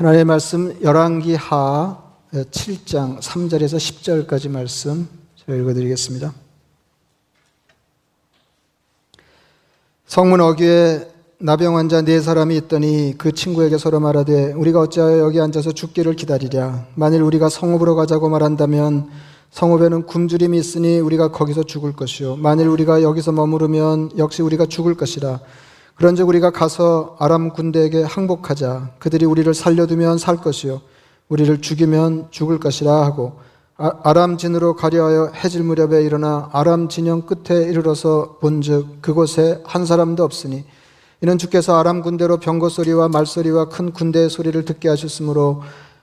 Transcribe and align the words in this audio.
하나님의 0.00 0.24
말씀 0.24 0.74
열왕기 0.82 1.34
하 1.34 2.02
7장 2.32 3.20
3절에서 3.20 3.76
10절까지 4.26 4.48
말씀 4.48 5.06
제가 5.36 5.58
읽어드리겠습니다. 5.58 6.32
성문 10.06 10.40
어귀에 10.40 11.06
나병 11.40 11.76
환자 11.76 12.00
네 12.00 12.18
사람이 12.18 12.56
있더니 12.56 13.14
그 13.18 13.32
친구에게 13.32 13.76
서로 13.76 14.00
말하되 14.00 14.54
우리가 14.54 14.80
어찌하여 14.80 15.18
여기 15.18 15.38
앉아서 15.38 15.72
죽기를 15.72 16.16
기다리랴? 16.16 16.86
만일 16.94 17.20
우리가 17.20 17.50
성읍으로 17.50 17.94
가자고 17.94 18.30
말한다면 18.30 19.10
성읍에는 19.50 20.06
굶주림이 20.06 20.56
있으니 20.56 20.98
우리가 20.98 21.30
거기서 21.30 21.64
죽을 21.64 21.92
것이요. 21.92 22.36
만일 22.36 22.68
우리가 22.68 23.02
여기서 23.02 23.32
머무르면 23.32 24.12
역시 24.16 24.40
우리가 24.40 24.64
죽을 24.64 24.94
것이라 24.94 25.40
그런즉 26.00 26.28
우리가 26.28 26.50
가서 26.50 27.14
아람 27.18 27.50
군대에게 27.50 28.02
항복하자. 28.02 28.92
그들이 28.98 29.26
우리를 29.26 29.52
살려두면 29.52 30.16
살 30.16 30.38
것이요. 30.38 30.80
우리를 31.28 31.60
죽이면 31.60 32.28
죽을 32.30 32.58
것이라 32.58 32.90
하고 33.04 33.34
아, 33.76 34.10
람 34.14 34.38
진으로 34.38 34.76
가려하여 34.76 35.32
해질 35.34 35.62
무렵에 35.62 36.02
일어나 36.02 36.48
아람 36.54 36.88
진영 36.88 37.26
끝에 37.26 37.64
이르러서 37.64 38.38
본즉 38.40 39.02
그곳에 39.02 39.60
한 39.66 39.84
사람도 39.84 40.24
없으니 40.24 40.64
이는 41.20 41.36
주께서 41.36 41.78
아람 41.78 42.00
군대로 42.00 42.38
병거 42.38 42.70
소리와 42.70 43.08
말 43.08 43.26
소리와 43.26 43.68
큰 43.68 43.92
군대의 43.92 44.30
소리를 44.30 44.64
듣게 44.64 44.88
하셨으므로 44.88 45.60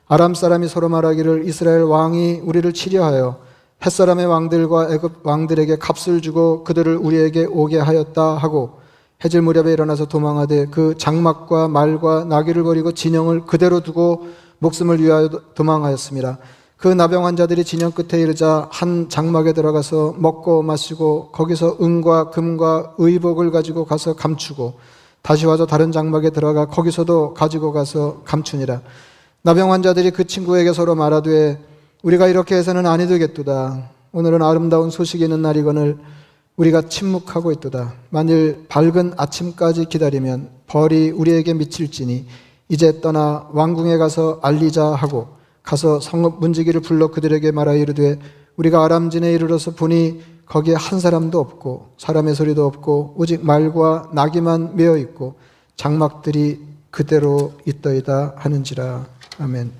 아람 0.07 0.35
사람이 0.35 0.67
서로 0.67 0.89
말하기를 0.89 1.47
이스라엘 1.47 1.81
왕이 1.81 2.41
우리를 2.43 2.71
치려하여 2.71 3.39
햇 3.83 3.89
사람의 3.89 4.27
왕들과 4.27 4.93
애굽 4.93 5.21
왕들에게 5.23 5.77
값을 5.77 6.21
주고 6.21 6.63
그들을 6.65 6.95
우리에게 6.97 7.45
오게 7.45 7.79
하였다 7.79 8.35
하고 8.35 8.85
해질 9.23 9.41
무렵에 9.41 9.73
일어나서 9.73 10.05
도망하되 10.05 10.67
그 10.67 10.95
장막과 10.97 11.67
말과 11.69 12.25
나귀를 12.25 12.63
버리고 12.63 12.91
진영을 12.91 13.45
그대로 13.45 13.79
두고 13.79 14.27
목숨을 14.59 15.01
위하여 15.01 15.29
도망하였습니다. 15.55 16.37
그 16.77 16.87
나병 16.87 17.25
환자들이 17.25 17.63
진영 17.63 17.91
끝에 17.91 18.21
이르자 18.21 18.67
한 18.71 19.09
장막에 19.09 19.53
들어가서 19.53 20.15
먹고 20.19 20.61
마시고 20.61 21.29
거기서 21.31 21.77
은과 21.81 22.29
금과 22.29 22.93
의복을 22.99 23.49
가지고 23.49 23.85
가서 23.85 24.15
감추고 24.15 24.75
다시 25.23 25.47
와서 25.47 25.65
다른 25.65 25.91
장막에 25.91 26.29
들어가 26.29 26.67
거기서도 26.67 27.33
가지고 27.33 27.71
가서 27.71 28.21
감추니라. 28.23 28.81
나병 29.41 29.71
환자들이 29.71 30.11
그 30.11 30.25
친구에게 30.25 30.73
서로 30.73 30.93
말하되 30.93 31.59
우리가 32.03 32.27
이렇게 32.27 32.55
해서는 32.55 32.85
아니 32.85 33.07
되겠도다. 33.07 33.89
오늘은 34.11 34.43
아름다운 34.43 34.91
소식이 34.91 35.23
있는 35.23 35.41
날이거늘 35.41 35.97
우리가 36.57 36.89
침묵하고 36.89 37.51
있도다. 37.51 37.93
만일 38.09 38.65
밝은 38.67 39.13
아침까지 39.15 39.85
기다리면 39.85 40.49
벌이 40.65 41.11
우리에게 41.11 41.53
미칠지니 41.53 42.25
이제 42.69 42.99
떠나 42.99 43.47
왕궁에 43.53 43.97
가서 43.97 44.39
알리자 44.41 44.85
하고 44.85 45.37
가서 45.61 45.99
성읍 45.99 46.39
문지기를 46.39 46.81
불러 46.81 47.09
그들에게 47.09 47.51
말하여 47.51 47.77
이르되 47.77 48.19
우리가 48.57 48.83
아람진에 48.83 49.31
이르러서 49.33 49.71
보니 49.71 50.21
거기에 50.47 50.75
한 50.75 50.99
사람도 50.99 51.39
없고 51.39 51.93
사람의 51.97 52.33
소리도 52.33 52.65
없고 52.65 53.13
오직 53.17 53.45
말과 53.45 54.09
나귀만 54.13 54.75
메어 54.75 54.97
있고 54.97 55.35
장막들이 55.75 56.59
그대로 56.89 57.53
있더이다 57.65 58.33
하는지라 58.35 59.05
아멘. 59.39 59.71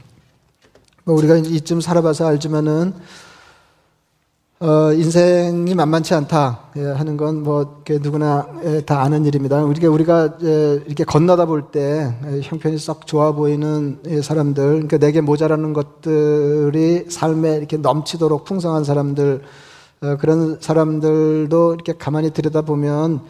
뭐 1.05 1.16
우리가 1.16 1.38
이쯤 1.38 1.81
살아봐서 1.81 2.28
알지만은 2.28 2.94
어, 4.59 4.91
인생이 4.91 5.75
만만치 5.75 6.16
않다 6.16 6.72
예, 6.77 6.81
하는 6.86 7.16
건 7.16 7.44
뭐 7.44 7.83
누구나 8.02 8.47
예, 8.66 8.81
다 8.81 9.02
아는 9.03 9.23
일입니다. 9.25 9.64
우리가 9.64 9.88
우리가 9.89 10.38
예, 10.44 10.81
이렇게 10.88 11.03
건너다 11.03 11.45
볼 11.45 11.69
때 11.72 12.11
형편이 12.41 12.80
썩 12.80 13.05
좋아 13.05 13.33
보이는 13.33 13.99
사람들, 14.23 14.64
그러니까 14.66 14.97
내게 14.97 15.22
모자라는 15.22 15.73
것들이 15.73 17.05
삶에 17.09 17.58
이렇게 17.58 17.77
넘치도록 17.77 18.45
풍성한 18.45 18.83
사람들, 18.83 19.41
어, 20.02 20.17
그런 20.19 20.58
사람들도 20.59 21.73
이렇게 21.75 21.93
가만히 21.93 22.31
들여다 22.31 22.61
보면 22.64 23.21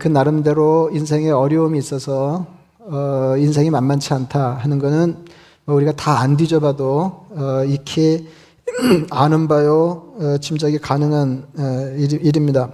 그 0.00 0.08
나름대로 0.08 0.90
인생에 0.92 1.30
어려움이 1.30 1.78
있어서 1.78 2.46
어, 2.80 3.34
인생이 3.38 3.70
만만치 3.70 4.12
않다 4.14 4.54
하는 4.54 4.80
거는 4.80 5.16
뭐 5.64 5.76
우리가 5.76 5.92
다 5.92 6.18
안 6.20 6.36
뒤져봐도 6.36 7.26
익히 7.68 8.26
아는 9.10 9.48
바요 9.48 10.14
어, 10.18 10.38
짐작이 10.38 10.78
가능한 10.78 11.46
어, 11.58 11.94
일 11.96 12.36
입니다. 12.36 12.70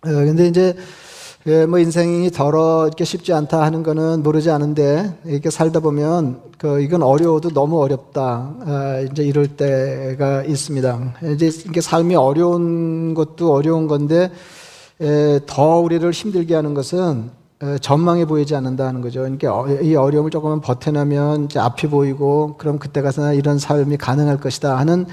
그런데 0.00 0.44
어, 0.44 0.46
이제 0.46 0.76
예, 1.46 1.66
뭐 1.66 1.80
인생이 1.80 2.30
더러 2.30 2.86
이렇게 2.86 3.04
쉽지 3.04 3.32
않다 3.32 3.62
하는 3.62 3.82
거는 3.82 4.22
모르지 4.22 4.50
않은데 4.50 5.18
이렇게 5.24 5.50
살다 5.50 5.80
보면 5.80 6.40
그 6.56 6.80
이건 6.80 7.02
어려워도 7.02 7.50
너무 7.50 7.82
어렵다 7.82 8.54
이제 9.10 9.24
이럴 9.24 9.48
때가 9.48 10.44
있습니다. 10.44 11.14
이제 11.34 11.46
이게 11.66 11.80
삶이 11.80 12.14
어려운 12.14 13.14
것도 13.14 13.52
어려운 13.52 13.88
건데 13.88 14.30
더 15.46 15.78
우리를 15.80 16.08
힘들게 16.12 16.54
하는 16.54 16.74
것은 16.74 17.30
전망이 17.80 18.24
보이지 18.24 18.56
않는다는 18.56 19.02
거죠. 19.02 19.20
그러니까 19.20 19.66
이 19.82 19.94
어려움을 19.94 20.30
조금만 20.30 20.60
버텨내면 20.60 21.44
이제 21.44 21.60
앞이 21.60 21.86
보이고 21.88 22.56
그럼 22.58 22.78
그때 22.78 23.02
가서는 23.02 23.36
이런 23.36 23.58
삶이 23.58 23.98
가능할 23.98 24.40
것이다 24.40 24.76
하는 24.76 25.06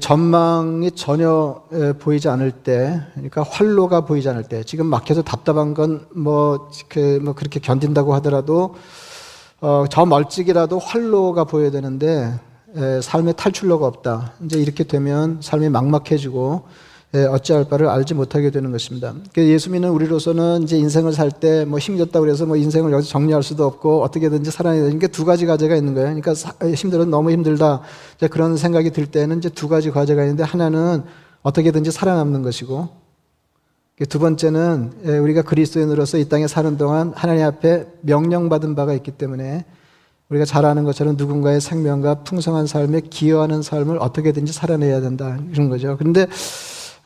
전망이 0.00 0.90
전혀 0.92 1.62
보이지 1.98 2.28
않을 2.28 2.50
때, 2.50 3.00
그러니까 3.14 3.42
활로가 3.42 4.00
보이지 4.06 4.28
않을 4.28 4.44
때, 4.44 4.64
지금 4.64 4.86
막혀서 4.86 5.22
답답한 5.22 5.74
건뭐 5.74 6.70
그, 6.88 7.20
뭐 7.22 7.34
그렇게 7.34 7.60
견딘다고 7.60 8.14
하더라도 8.14 8.74
어, 9.60 9.84
저 9.90 10.06
멀찍이라도 10.06 10.78
활로가 10.78 11.44
보여야 11.44 11.70
되는데 11.70 12.32
삶의 13.02 13.34
탈출로가 13.36 13.86
없다. 13.86 14.32
이제 14.44 14.58
이렇게 14.58 14.84
되면 14.84 15.38
삶이 15.42 15.68
막막해지고 15.68 16.62
예, 16.62 16.87
어찌할 17.14 17.64
바를 17.68 17.88
알지 17.88 18.12
못하게 18.14 18.50
되는 18.50 18.70
것입니다. 18.70 19.14
예수 19.38 19.70
믿는 19.70 19.88
우리로서는 19.90 20.62
이제 20.64 20.76
인생을 20.76 21.12
살 21.12 21.30
때 21.30 21.64
뭐 21.64 21.78
힘들다고 21.78 22.20
그래서 22.24 22.44
뭐 22.44 22.56
인생을 22.56 22.92
여기서 22.92 23.08
정리할 23.08 23.42
수도 23.42 23.64
없고 23.64 24.02
어떻게든지 24.02 24.50
살아야 24.50 24.82
되는 24.82 24.98
게 24.98 25.06
두 25.08 25.24
가지 25.24 25.46
과제가 25.46 25.74
있는 25.74 25.94
거예요. 25.94 26.14
그러니까 26.14 26.32
힘들어 26.74 27.04
너무 27.06 27.30
힘들다. 27.30 27.80
그런 28.30 28.56
생각이 28.58 28.90
들 28.90 29.06
때는 29.06 29.38
이제 29.38 29.48
두 29.48 29.68
가지 29.68 29.90
과제가 29.90 30.22
있는데 30.24 30.42
하나는 30.42 31.02
어떻게든지 31.42 31.90
살아남는 31.92 32.42
것이고 32.42 32.88
두 34.08 34.18
번째는 34.18 34.92
예, 35.06 35.18
우리가 35.18 35.42
그리스도인으로서 35.42 36.18
이 36.18 36.28
땅에 36.28 36.46
사는 36.46 36.76
동안 36.76 37.12
하나님 37.16 37.44
앞에 37.46 37.86
명령받은 38.02 38.74
바가 38.74 38.92
있기 38.94 39.12
때문에 39.12 39.64
우리가 40.28 40.44
잘 40.44 40.66
아는 40.66 40.84
것처럼 40.84 41.16
누군가의 41.16 41.60
생명과 41.60 42.22
풍성한 42.22 42.66
삶에 42.66 43.00
기여하는 43.08 43.62
삶을 43.62 43.96
어떻게든지 43.98 44.52
살아내야 44.52 45.00
된다 45.00 45.38
이런 45.52 45.68
거죠. 45.70 45.96
그런데 45.98 46.26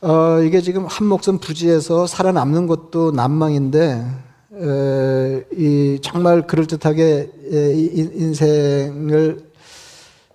어, 0.05 0.41
이게 0.41 0.59
지금 0.59 0.85
한 0.85 1.07
목숨 1.07 1.37
부지에서 1.37 2.07
살아남는 2.07 2.67
것도 2.67 3.11
난망인데, 3.11 4.05
에, 4.53 5.43
이 5.53 5.99
정말 6.01 6.45
그럴듯하게 6.45 7.31
에, 7.53 7.73
인생을 7.73 9.45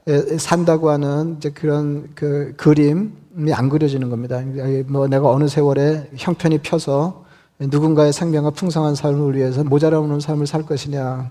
에, 0.07 0.39
산다고 0.39 0.89
하는 0.89 1.35
이제 1.37 1.51
그런 1.51 2.09
그 2.15 2.55
그림이 2.57 3.53
안 3.53 3.69
그려지는 3.69 4.09
겁니다. 4.09 4.41
뭐 4.87 5.07
내가 5.07 5.29
어느 5.29 5.49
세월에 5.49 6.13
형편이 6.17 6.61
펴서 6.61 7.27
누군가의 7.59 8.15
생명과 8.15 8.53
풍성한 8.53 8.95
삶을 8.95 9.37
위해서 9.37 9.65
모자라는 9.65 10.19
삶을 10.19 10.47
살 10.47 10.65
것이냐. 10.65 11.31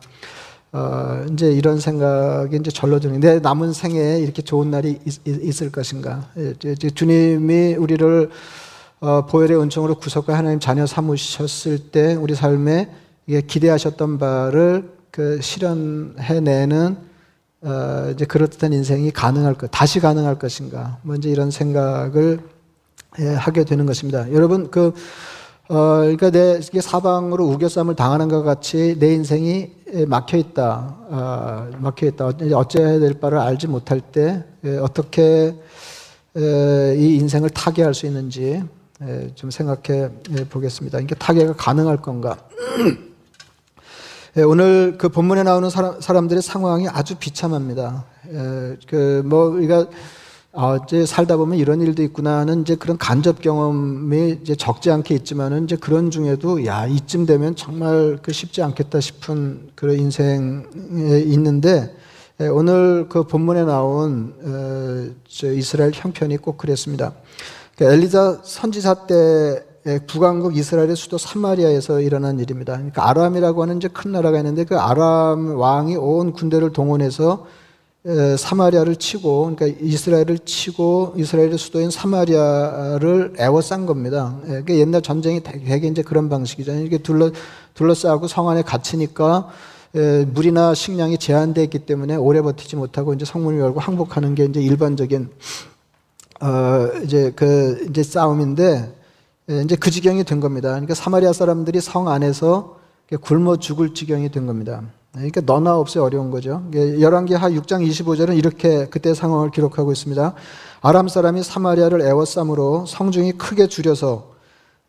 어, 0.73 1.25
이제 1.31 1.51
이런 1.51 1.79
생각이 1.79 2.55
이제 2.57 2.71
절로 2.71 2.99
드는. 2.99 3.19
내 3.19 3.39
남은 3.39 3.73
생에 3.73 4.19
이렇게 4.19 4.41
좋은 4.41 4.69
날이 4.69 4.99
있, 5.05 5.61
을 5.61 5.71
것인가. 5.71 6.29
예, 6.37 6.75
주님이 6.75 7.75
우리를 7.75 8.29
어, 8.99 9.25
보혈의 9.25 9.59
은총으로 9.61 9.95
구속과 9.95 10.37
하나님 10.37 10.59
자녀 10.59 10.85
삼으셨을 10.85 11.91
때 11.91 12.15
우리 12.15 12.35
삶에 12.35 12.89
기대하셨던 13.47 14.17
바를 14.17 14.91
그 15.11 15.39
실현해내는 15.41 16.97
어, 17.61 18.09
이제 18.13 18.25
그렇듯한 18.25 18.73
인생이 18.73 19.11
가능할 19.11 19.55
것, 19.55 19.67
다시 19.71 19.99
가능할 19.99 20.37
것인가. 20.37 20.99
먼저 21.01 21.27
뭐 21.27 21.33
이런 21.33 21.49
생각을 21.51 22.39
예, 23.19 23.27
하게 23.29 23.63
되는 23.63 23.85
것입니다. 23.85 24.31
여러분 24.31 24.69
그 24.69 24.93
어, 25.69 25.99
그러니까 25.99 26.29
내 26.29 26.61
사방으로 26.61 27.45
우겨쌈을 27.45 27.95
당하는 27.95 28.27
것 28.27 28.43
같이 28.43 28.95
내 28.99 29.13
인생이 29.13 29.76
막혀 30.07 30.37
있다, 30.37 30.95
어, 31.09 31.69
막혀 31.79 32.07
있다. 32.07 32.25
어찌해야 32.53 32.99
될 32.99 33.13
바를 33.19 33.37
알지 33.37 33.67
못할 33.67 34.01
때 34.01 34.43
에, 34.65 34.77
어떻게 34.77 35.55
에, 36.35 36.95
이 36.97 37.15
인생을 37.15 37.49
타개할 37.51 37.93
수 37.93 38.05
있는지 38.05 38.63
에, 39.01 39.31
좀 39.35 39.49
생각해 39.49 40.09
보겠습니다. 40.49 40.99
이게 40.99 41.15
타개가 41.15 41.53
가능할 41.53 42.01
건가? 42.01 42.37
오늘 44.45 44.97
그 44.99 45.09
본문에 45.09 45.41
나오는 45.43 45.67
사람, 45.69 45.99
사람들의 45.99 46.43
상황이 46.43 46.87
아주 46.87 47.15
비참합니다. 47.15 48.05
그 48.87 49.23
뭐 49.25 49.45
우리가 49.47 49.87
어, 50.59 50.75
이제 50.83 51.05
살다 51.05 51.37
보면 51.37 51.59
이런 51.59 51.81
일도 51.81 52.01
있구나는 52.01 52.61
이제 52.61 52.73
그런 52.73 52.97
간접 52.97 53.41
경험이 53.41 54.39
이제 54.41 54.55
적지 54.55 54.89
않게 54.89 55.13
있지만은 55.13 55.65
이제 55.65 55.75
그런 55.75 56.09
중에도 56.09 56.65
야 56.65 56.87
이쯤 56.87 57.27
되면 57.27 57.55
정말 57.55 58.17
그 58.23 58.33
쉽지 58.33 58.63
않겠다 58.63 58.99
싶은 58.99 59.69
그런 59.75 59.99
인생에 59.99 60.63
있는데 61.27 61.95
예, 62.41 62.47
오늘 62.47 63.07
그 63.07 63.27
본문에 63.27 63.65
나온 63.65 64.33
어, 64.41 65.13
이스라엘 65.43 65.91
형편이 65.93 66.37
꼭 66.37 66.57
그랬습니다. 66.57 67.13
그러니까 67.75 67.95
엘리자 67.95 68.41
선지사 68.43 69.05
때 69.05 69.63
북왕국 70.07 70.57
이스라엘의 70.57 70.95
수도 70.95 71.19
사마리아에서 71.19 72.01
일어난 72.01 72.39
일입니다. 72.39 72.73
그러니까 72.73 73.07
아람이라고 73.07 73.61
하는 73.61 73.77
이제 73.77 73.89
큰 73.89 74.11
나라가 74.11 74.39
있는데 74.39 74.63
그 74.63 74.75
아람 74.79 75.55
왕이 75.55 75.97
온 75.97 76.33
군대를 76.33 76.73
동원해서 76.73 77.45
사마리아를 78.37 78.95
치고 78.95 79.53
그러니까 79.55 79.79
이스라엘을 79.81 80.39
치고 80.39 81.15
이스라엘의 81.17 81.57
수도인 81.57 81.91
사마리아를 81.91 83.33
애워싼 83.37 83.85
겁니다. 83.85 84.39
그러니까 84.43 84.73
옛날 84.75 85.01
전쟁이 85.01 85.43
되게 85.43 85.87
이제 85.87 86.01
그런 86.03 86.29
방식이잖아요. 86.29 86.85
이게 86.85 86.99
둘러 86.99 87.31
둘러싸고 87.73 88.27
성 88.27 88.47
안에 88.47 88.61
갇히니까 88.61 89.49
물이나 90.27 90.73
식량이 90.73 91.17
제한되어 91.17 91.65
있기 91.65 91.79
때문에 91.79 92.15
오래 92.15 92.41
버티지 92.41 92.77
못하고 92.77 93.13
이제 93.13 93.25
성문을 93.25 93.59
열고 93.59 93.81
항복하는 93.81 94.35
게 94.35 94.45
이제 94.45 94.61
일반적인 94.61 95.29
어 96.41 96.89
이제 97.03 97.33
그 97.35 97.87
이제 97.89 98.03
싸움인데 98.03 98.95
이제 99.65 99.75
그 99.75 99.91
지경이 99.91 100.23
된 100.23 100.39
겁니다. 100.39 100.69
그러니까 100.69 100.93
사마리아 100.93 101.33
사람들이 101.33 101.81
성 101.81 102.07
안에서 102.07 102.77
굶어 103.19 103.57
죽을 103.57 103.93
지경이 103.93 104.31
된 104.31 104.45
겁니다. 104.45 104.83
그러니까 105.17 105.41
너나 105.45 105.77
없이 105.77 105.99
어려운 105.99 106.31
거죠. 106.31 106.63
열왕기하 106.73 107.49
6장 107.51 107.87
25절은 107.87 108.37
이렇게 108.37 108.87
그때 108.87 109.13
상황을 109.13 109.51
기록하고 109.51 109.91
있습니다. 109.91 110.33
아람 110.81 111.07
사람이 111.07 111.43
사마리아를 111.43 112.01
애워싸므로 112.01 112.85
성중이 112.85 113.33
크게 113.33 113.67
줄여서 113.67 114.37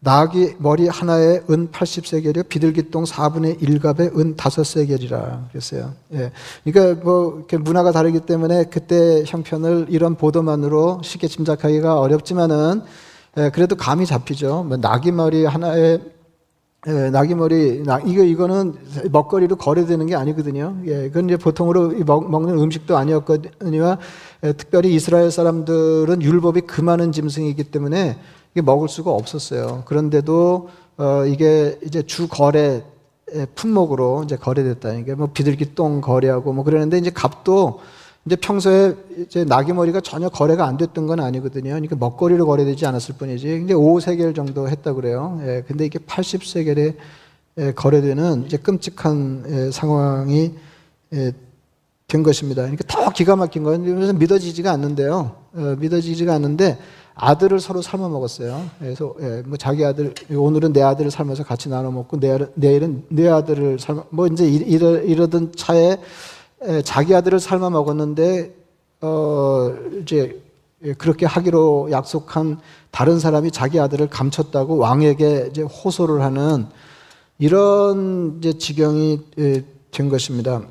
나귀 0.00 0.54
머리 0.58 0.86
하나에 0.86 1.40
은 1.50 1.68
80세겔이요 1.72 2.48
비둘기똥 2.48 3.04
4분의 3.04 3.60
1갑에 3.60 4.16
은 4.16 4.36
5세겔이라 4.36 5.48
그랬어요. 5.50 5.92
예. 6.12 6.30
그러니까 6.62 7.02
뭐 7.04 7.44
문화가 7.58 7.90
다르기 7.90 8.20
때문에 8.20 8.64
그때 8.64 9.24
형편을 9.26 9.86
이런 9.88 10.14
보도만으로 10.14 11.00
쉽게 11.02 11.26
짐작하기가 11.26 11.98
어렵지만은 11.98 12.82
예, 13.38 13.50
그래도 13.50 13.74
감이 13.74 14.06
잡히죠. 14.06 14.64
뭐 14.68 14.76
나귀 14.76 15.10
머리 15.10 15.44
하나에 15.44 15.98
예, 16.88 17.10
나귀머리, 17.10 17.82
나, 17.84 18.00
이거, 18.00 18.22
이거는 18.22 18.74
먹거리로 19.12 19.56
거래되는 19.56 20.06
게 20.06 20.14
아니거든요. 20.14 20.78
예, 20.86 21.08
그건 21.08 21.26
이제 21.26 21.36
보통으로 21.36 21.92
먹, 22.06 22.46
는 22.46 22.58
음식도 22.58 22.96
아니었거니와 22.96 23.98
예, 24.44 24.52
특별히 24.54 24.94
이스라엘 24.94 25.30
사람들은 25.30 26.22
율법이 26.22 26.62
그 26.62 26.80
많은 26.80 27.12
짐승이기 27.12 27.64
때문에 27.64 28.18
이게 28.52 28.62
먹을 28.62 28.88
수가 28.88 29.10
없었어요. 29.10 29.82
그런데도, 29.84 30.68
어, 30.96 31.24
이게 31.26 31.78
이제 31.84 32.02
주 32.02 32.26
거래 32.26 32.82
품목으로 33.54 34.22
이제 34.24 34.36
거래됐다. 34.36 34.94
이게 34.94 35.14
뭐 35.14 35.28
비둘기 35.32 35.74
똥 35.74 36.00
거래하고 36.00 36.54
뭐 36.54 36.64
그러는데 36.64 36.96
이제 36.96 37.10
값도 37.10 37.80
이제 38.28 38.36
평소에 38.36 38.94
이제 39.24 39.44
나귀머리가 39.44 40.02
전혀 40.02 40.28
거래가 40.28 40.66
안 40.66 40.76
됐던 40.76 41.06
건 41.06 41.18
아니거든요. 41.20 41.70
그러니까 41.70 41.96
먹거리로 41.96 42.44
거래되지 42.46 42.84
않았을 42.84 43.14
뿐이지. 43.16 43.46
근데 43.46 43.72
5세겔 43.72 44.36
정도 44.36 44.68
했다 44.68 44.92
그래요. 44.92 45.40
예, 45.44 45.64
근데 45.66 45.86
이게 45.86 45.98
80세겔에 45.98 46.94
예, 47.56 47.72
거래되는 47.72 48.44
이제 48.44 48.58
끔찍한 48.58 49.44
예, 49.48 49.70
상황이 49.70 50.52
예, 51.14 51.32
된 52.06 52.22
것입니다. 52.22 52.62
그러니까 52.62 52.84
더 52.86 53.10
기가 53.10 53.34
막힌 53.34 53.62
건 53.62 54.18
믿어지지가 54.18 54.70
않는데요. 54.72 55.34
어, 55.54 55.76
믿어지지가 55.78 56.34
않는데 56.34 56.78
아들을 57.14 57.58
서로 57.60 57.80
삶아 57.80 58.10
먹었어요. 58.10 58.62
그래서 58.78 59.14
예, 59.22 59.42
뭐 59.46 59.56
자기 59.56 59.86
아들 59.86 60.12
오늘은 60.30 60.74
내 60.74 60.82
아들을 60.82 61.10
삶아서 61.10 61.44
같이 61.44 61.70
나눠 61.70 61.90
먹고 61.90 62.18
내일은 62.56 63.04
내 63.08 63.26
아들을 63.26 63.78
삶아 63.78 64.04
뭐 64.10 64.26
이제 64.26 64.46
이러, 64.46 65.00
이러던 65.00 65.52
차에 65.56 65.96
자기 66.84 67.14
아들을 67.14 67.38
삶아 67.40 67.70
먹었는데 67.70 68.54
어 69.00 69.74
이제 70.02 70.42
그렇게 70.98 71.26
하기로 71.26 71.88
약속한 71.90 72.58
다른 72.90 73.18
사람이 73.18 73.50
자기 73.50 73.78
아들을 73.80 74.08
감췄다고 74.08 74.76
왕에게 74.76 75.48
이제 75.50 75.62
호소를 75.62 76.22
하는 76.22 76.66
이런 77.38 78.36
이제 78.38 78.58
지경이 78.58 79.20
된 79.90 80.08
것입니다. 80.08 80.62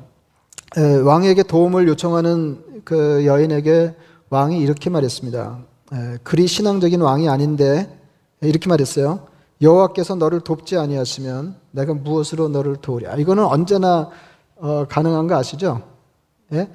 왕에게 1.04 1.42
도움을 1.44 1.88
요청하는 1.88 2.82
그 2.84 3.24
여인에게 3.24 3.94
왕이 4.30 4.60
이렇게 4.60 4.90
말했습니다. 4.90 5.58
그리 6.22 6.46
신앙적인 6.46 7.00
왕이 7.00 7.28
아닌데 7.28 7.98
이렇게 8.42 8.68
말했어요. 8.68 9.26
여호와께서 9.60 10.14
너를 10.14 10.40
돕지 10.40 10.76
아니하시면 10.76 11.56
내가 11.72 11.94
무엇으로 11.94 12.48
너를 12.48 12.76
도우랴. 12.76 13.16
이거는 13.16 13.44
언제나 13.44 14.10
어, 14.60 14.86
가능한 14.88 15.26
거 15.28 15.36
아시죠? 15.36 15.82
예? 16.52 16.68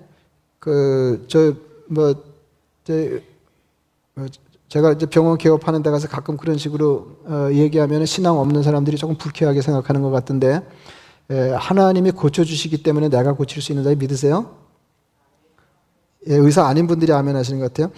그, 0.59 1.25
저, 1.27 1.53
뭐, 1.88 2.15
제, 2.83 3.21
뭐, 4.13 4.27
제가 4.69 4.94
이제 4.94 5.06
병원 5.06 5.38
개업하는 5.38 5.83
데 5.83 5.91
가서 5.91 6.07
가끔 6.07 6.38
그런 6.38 6.57
식으로 6.57 7.18
어, 7.25 7.50
얘기하면 7.51 8.06
신앙 8.06 8.39
없는 8.39 8.63
사람들이 8.63 8.97
조금 8.97 9.18
불쾌하게 9.18 9.62
생각하는 9.62 10.01
것 10.01 10.12
같은데, 10.12 10.62
예, 11.31 11.51
하나님이 11.51 12.12
고쳐주시기 12.12 12.83
때문에 12.83 13.09
내가 13.09 13.33
고칠 13.33 13.62
수 13.62 13.71
있는 13.71 13.83
자 13.83 13.94
믿으세요? 13.95 14.56
예, 16.27 16.36
의사 16.36 16.65
아닌 16.65 16.88
분들이 16.88 17.12
아멘 17.12 17.36
하시는 17.36 17.59
것 17.59 17.74
같아요. 17.74 17.91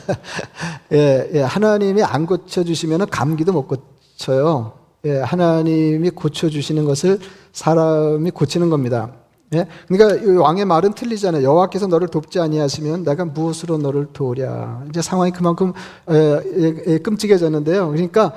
예, 0.92 1.30
예, 1.34 1.40
하나님이 1.42 2.02
안 2.02 2.26
고쳐주시면 2.26 3.10
감기도 3.10 3.52
못 3.52 3.66
고쳐요. 3.66 4.77
예, 5.04 5.18
하나님이 5.20 6.10
고쳐주시는 6.10 6.84
것을 6.84 7.18
사람이 7.52 8.30
고치는 8.32 8.68
겁니다. 8.70 9.12
예? 9.54 9.66
그러니까 9.86 10.42
왕의 10.42 10.64
말은 10.64 10.92
틀리잖아요. 10.92 11.42
여호와께서 11.42 11.86
너를 11.86 12.08
돕지 12.08 12.40
아니하시면 12.40 13.04
내가 13.04 13.24
무엇으로 13.24 13.78
너를 13.78 14.08
도우랴. 14.12 14.84
이제 14.90 15.00
상황이 15.00 15.30
그만큼 15.30 15.72
에, 16.08 16.98
끔찍해졌는데요. 16.98 17.88
그러니까 17.88 18.34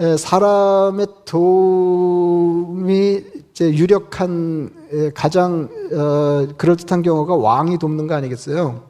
에, 0.00 0.16
사람의 0.16 1.06
도움이 1.24 3.22
이제 3.50 3.72
유력한 3.72 4.70
에, 4.92 5.10
가장 5.10 5.68
어, 5.92 6.48
그럴듯한 6.56 7.02
경우가 7.02 7.34
왕이 7.36 7.78
돕는 7.78 8.06
거 8.06 8.14
아니겠어요? 8.14 8.88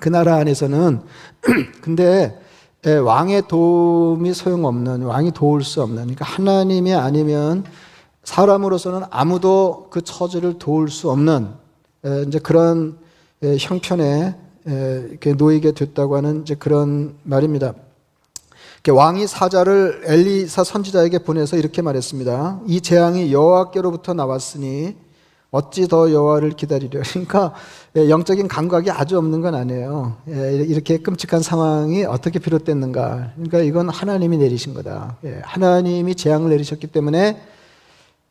그 0.00 0.08
나라 0.08 0.36
안에서는 0.36 1.00
근데 1.82 2.04
예, 2.04 2.43
왕의 2.90 3.48
도움이 3.48 4.34
소용없는, 4.34 5.02
왕이 5.02 5.32
도울 5.32 5.64
수 5.64 5.82
없는, 5.82 5.96
그러니까 5.96 6.24
하나님이 6.24 6.94
아니면 6.94 7.64
사람으로서는 8.24 9.02
아무도 9.10 9.88
그 9.90 10.02
처지를 10.02 10.58
도울 10.58 10.90
수 10.90 11.10
없는 11.10 11.48
예, 12.06 12.24
이제 12.26 12.38
그런 12.38 12.98
예, 13.42 13.56
형편에 13.58 14.36
놓이게 15.36 15.72
됐다고 15.72 16.16
하는 16.16 16.42
이제 16.42 16.54
그런 16.54 17.16
말입니다. 17.22 17.74
왕이 18.88 19.26
사자를 19.26 20.02
엘리사 20.04 20.64
선지자에게 20.64 21.20
보내서 21.20 21.56
이렇게 21.56 21.80
말했습니다. 21.80 22.60
이 22.66 22.80
재앙이 22.80 23.32
여호와께로부터 23.32 24.12
나왔으니 24.12 24.96
어찌 25.54 25.86
더 25.86 26.10
여호와를 26.10 26.50
기다리려. 26.50 27.00
그러니까 27.10 27.54
예, 27.96 28.10
영적인 28.10 28.48
감각이 28.48 28.90
아주 28.90 29.16
없는 29.18 29.40
건 29.40 29.54
아니에요. 29.54 30.16
예, 30.28 30.52
이렇게 30.52 30.98
끔찍한 30.98 31.42
상황이 31.42 32.04
어떻게 32.04 32.40
비롯됐는가. 32.40 33.30
그러니까 33.36 33.60
이건 33.60 33.88
하나님이 33.88 34.36
내리신 34.38 34.74
거다. 34.74 35.16
예, 35.24 35.40
하나님이 35.44 36.16
재앙을 36.16 36.50
내리셨기 36.50 36.88
때문에 36.88 37.40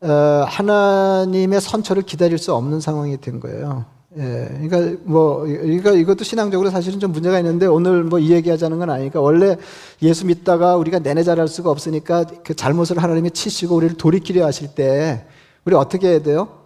어, 0.02 0.08
하나님의 0.46 1.62
선처를 1.62 2.02
기다릴 2.02 2.36
수 2.36 2.54
없는 2.54 2.80
상황이 2.80 3.18
된 3.18 3.40
거예요. 3.40 3.86
예, 4.18 4.68
그러니까 4.68 5.00
뭐, 5.04 5.38
그러니까 5.44 5.92
이것도 5.92 6.24
신앙적으로 6.24 6.68
사실은 6.68 7.00
좀 7.00 7.10
문제가 7.12 7.38
있는데 7.38 7.64
오늘 7.64 8.04
뭐 8.04 8.18
이 8.20 8.32
얘기하자는 8.32 8.78
건 8.78 8.90
아니니까 8.90 9.22
원래 9.22 9.56
예수 10.02 10.26
믿다가 10.26 10.76
우리가 10.76 10.98
내내 10.98 11.22
잘할 11.22 11.48
수가 11.48 11.70
없으니까 11.70 12.26
그 12.44 12.54
잘못을 12.54 13.02
하나님이 13.02 13.30
치시고 13.30 13.76
우리를 13.76 13.96
돌이키려 13.96 14.44
하실 14.44 14.74
때 14.74 15.24
우리 15.64 15.74
어떻게 15.74 16.08
해야 16.08 16.22
돼요? 16.22 16.63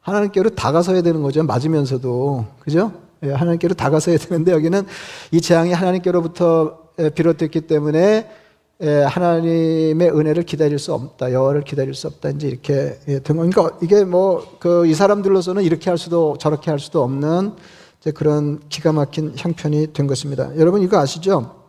하나님께로 0.00 0.50
다가서야 0.50 1.02
되는 1.02 1.22
거죠. 1.22 1.42
맞으면서도. 1.44 2.46
그죠? 2.60 2.92
예, 3.22 3.32
하나님께로 3.32 3.74
다가서야 3.74 4.16
되는데 4.18 4.52
여기는 4.52 4.86
이 5.30 5.40
재앙이 5.40 5.72
하나님께로부터 5.72 6.78
비롯됐기 7.14 7.62
때문에 7.62 8.30
예, 8.82 9.02
하나님의 9.02 10.10
은혜를 10.10 10.44
기다릴 10.44 10.78
수 10.78 10.94
없다. 10.94 11.32
여호와를 11.32 11.64
기다릴 11.64 11.92
수 11.94 12.06
없다. 12.06 12.30
이제 12.30 12.48
이렇게 12.48 12.98
된 13.04 13.22
그러니까 13.22 13.70
이게 13.82 14.04
뭐 14.04 14.42
그 14.58 14.86
이 14.86 14.94
사람들로서는 14.94 15.62
이렇게 15.64 15.90
할 15.90 15.98
수도 15.98 16.36
저렇게 16.38 16.70
할 16.70 16.78
수도 16.78 17.02
없는 17.02 17.52
그런 18.14 18.60
기가 18.70 18.92
막힌 18.92 19.34
형편이 19.36 19.92
된 19.92 20.06
것입니다. 20.06 20.50
여러분 20.56 20.80
이거 20.80 20.98
아시죠? 20.98 21.59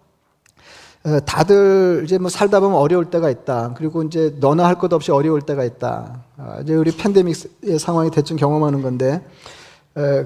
어, 1.04 1.20
다들 1.26 2.04
이제 2.06 2.18
뭐 2.20 2.30
살다 2.30 2.60
보면 2.60 2.78
어려울 2.78 3.10
때가 3.10 3.30
있다. 3.30 3.74
그리고 3.76 4.04
이제 4.04 4.36
너나 4.40 4.68
할 4.68 4.76
것 4.76 4.94
없이 4.94 5.12
어려울 5.12 5.42
때가 5.42 5.64
있다. 5.64 6.24
아, 6.38 6.60
이제 6.62 6.76
우리 6.76 6.92
팬데믹의 6.96 7.80
상황이 7.80 8.12
대충 8.12 8.38
경험하는 8.38 8.82
건데, 8.82 9.26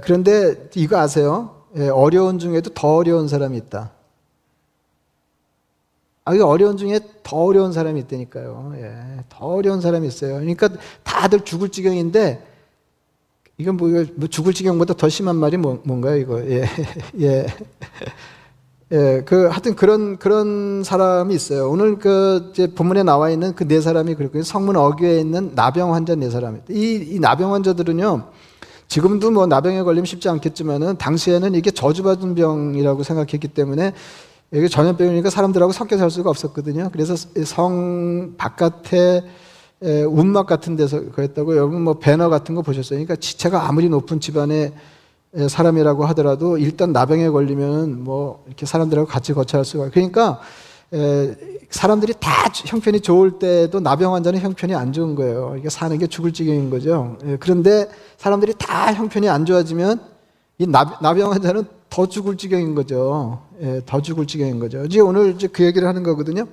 그런데 0.04 0.70
이거 0.76 0.98
아세요? 0.98 1.56
예, 1.78 1.88
어려운 1.90 2.40
중에도 2.40 2.70
더 2.74 2.96
어려운 2.96 3.28
사람이 3.28 3.58
있다. 3.58 3.92
아, 6.26 6.34
이 6.36 6.40
어려운 6.40 6.76
중에 6.78 7.00
더 7.24 7.38
어려운 7.38 7.72
사람이 7.72 8.00
있다니까요. 8.02 8.74
예, 8.78 9.24
더 9.30 9.46
어려운 9.46 9.80
사람이 9.82 10.08
있어요. 10.08 10.36
그러니까 10.36 10.70
다들 11.04 11.42
죽을 11.42 11.70
지경인데, 11.70 12.46
이건 13.58 13.78
뭐, 13.78 13.88
뭐 14.16 14.28
죽을 14.28 14.54
지경보다 14.54 14.96
더 14.96 15.08
심한 15.08 15.36
말이 15.38 15.56
뭐, 15.58 15.82
뭔가요, 15.86 16.18
이거? 16.18 16.42
예, 16.46 16.66
예. 17.22 17.46
예, 18.92 19.24
그, 19.26 19.48
하여튼 19.48 19.76
그런, 19.76 20.18
그런 20.18 20.84
사람이 20.84 21.34
있어요. 21.34 21.70
오늘 21.70 21.98
그, 21.98 22.50
이제 22.52 22.68
본문에 22.68 23.02
나와 23.02 23.32
있는 23.32 23.56
그 23.56 23.68
네 23.68 23.82
사람이 23.82 24.14
그렇고, 24.14 24.44
성문 24.44 24.76
어귀에 24.78 25.20
있는 25.20 25.54
나병 25.56 25.96
환자 25.96 26.14
네 26.14 26.30
사람이. 26.30 26.60
이, 26.70 27.04
이 27.14 27.20
나병 27.20 27.52
환자들은요, 27.54 28.28
지금도 28.88 29.32
뭐 29.32 29.48
나병에 29.48 29.82
걸리면 29.82 30.06
쉽지 30.06 30.30
않겠지만은, 30.30 30.98
당시에는 30.98 31.56
이게 31.56 31.72
저주받은 31.72 32.36
병이라고 32.36 33.02
생각했기 33.02 33.48
때문에, 33.48 33.94
이게 34.54 34.68
전염병이니까 34.68 35.32
사람들하고 35.32 35.72
섞여 35.72 35.98
살 35.98 36.12
수가 36.12 36.30
없었거든요. 36.30 36.90
그래서 36.94 37.16
성 37.44 38.36
바깥에 38.38 39.24
운막 39.82 40.46
같은 40.46 40.76
데서 40.76 41.10
그랬다고 41.12 41.56
여러분 41.56 41.82
뭐 41.82 41.96
배너 41.96 42.30
같은 42.30 42.54
거 42.54 42.62
보셨어요. 42.62 42.98
그러니까 43.00 43.16
지체가 43.16 43.68
아무리 43.68 43.90
높은 43.90 44.20
집안의 44.20 44.72
사람이라고 45.50 46.06
하더라도 46.08 46.58
일단 46.58 46.94
나병에 46.94 47.30
걸리면 47.30 48.04
뭐 48.04 48.44
이렇게 48.48 48.66
사람들하고 48.66 49.08
같이 49.08 49.34
거처할 49.34 49.66
수가 49.66 49.90
그러니까 49.90 50.40
사람들이 51.70 52.14
다 52.20 52.32
형편이 52.54 53.02
좋을 53.02 53.40
때도 53.40 53.82
나병 53.82 54.14
환자는 54.14 54.40
형편이 54.40 54.74
안 54.76 54.94
좋은 54.94 55.16
거예요. 55.16 55.56
이게 55.58 55.70
사는 55.70 55.98
게 55.98 56.08
죽을 56.08 56.32
지경인 56.32 56.70
거죠. 56.70 57.18
그런데 57.40 57.90
사람들이 58.18 58.54
다 58.58 58.94
형편이 58.94 59.28
안 59.28 59.46
좋아지면 59.46 60.00
이 60.58 60.68
나병 60.68 61.34
환자는 61.34 61.66
더 61.90 62.06
죽을 62.08 62.38
지경인 62.38 62.76
거죠. 62.76 63.42
더 63.86 64.02
죽을 64.02 64.26
지경인 64.26 64.60
거죠. 64.60 64.86
이제 64.86 65.00
오늘 65.02 65.36
이제 65.36 65.48
그 65.48 65.64
얘기를 65.66 65.88
하는 65.88 66.04
거거든요. 66.04 66.46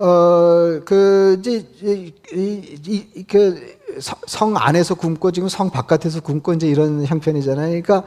어, 0.00 0.80
그, 0.84 1.36
이제, 1.40 1.66
이, 1.82 2.12
이, 2.32 3.06
이, 3.14 3.24
그, 3.24 3.78
성 4.26 4.56
안에서 4.56 4.94
굶고 4.94 5.30
지금 5.32 5.48
성 5.48 5.68
바깥에서 5.70 6.20
굶고 6.20 6.54
이제 6.54 6.66
이런 6.68 7.04
형편이잖아요. 7.04 7.68
그러니까 7.68 8.04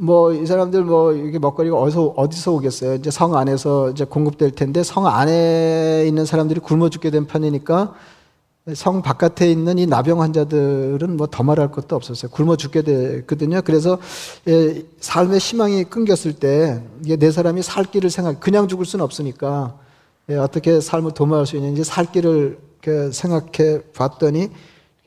뭐 0.00 0.32
이 0.32 0.46
사람들 0.46 0.84
뭐 0.84 1.12
이게 1.12 1.38
먹거리가 1.38 1.76
어디서 1.76 2.14
어디서 2.16 2.52
오겠어요. 2.54 2.94
이제 2.94 3.10
성 3.10 3.36
안에서 3.36 3.90
이제 3.90 4.04
공급될 4.04 4.52
텐데 4.52 4.82
성 4.82 5.06
안에 5.06 6.04
있는 6.08 6.24
사람들이 6.24 6.60
굶어 6.60 6.88
죽게 6.88 7.10
된 7.10 7.26
판이니까 7.26 7.94
성 8.74 9.02
바깥에 9.02 9.50
있는 9.50 9.78
이 9.78 9.86
나병 9.86 10.20
환자들은 10.22 11.16
뭐 11.16 11.26
더 11.28 11.42
말할 11.42 11.70
것도 11.70 11.94
없었어요. 11.96 12.30
굶어 12.30 12.56
죽게 12.56 12.82
됐거든요. 12.82 13.60
그래서 13.64 13.98
예, 14.48 14.82
삶의 15.00 15.38
희망이 15.38 15.84
끊겼을 15.84 16.32
때 16.34 16.82
이게 17.04 17.16
내 17.16 17.30
사람이 17.30 17.62
살 17.62 17.84
길을 17.84 18.10
생각, 18.10 18.40
그냥 18.40 18.66
죽을 18.68 18.86
수는 18.86 19.04
없으니까 19.04 19.74
예, 19.74 19.87
어떻게 20.36 20.80
삶을 20.80 21.12
도모할 21.12 21.46
수 21.46 21.56
있는지 21.56 21.84
살 21.84 22.10
길을 22.10 22.58
생각해 23.12 23.82
봤더니 23.94 24.50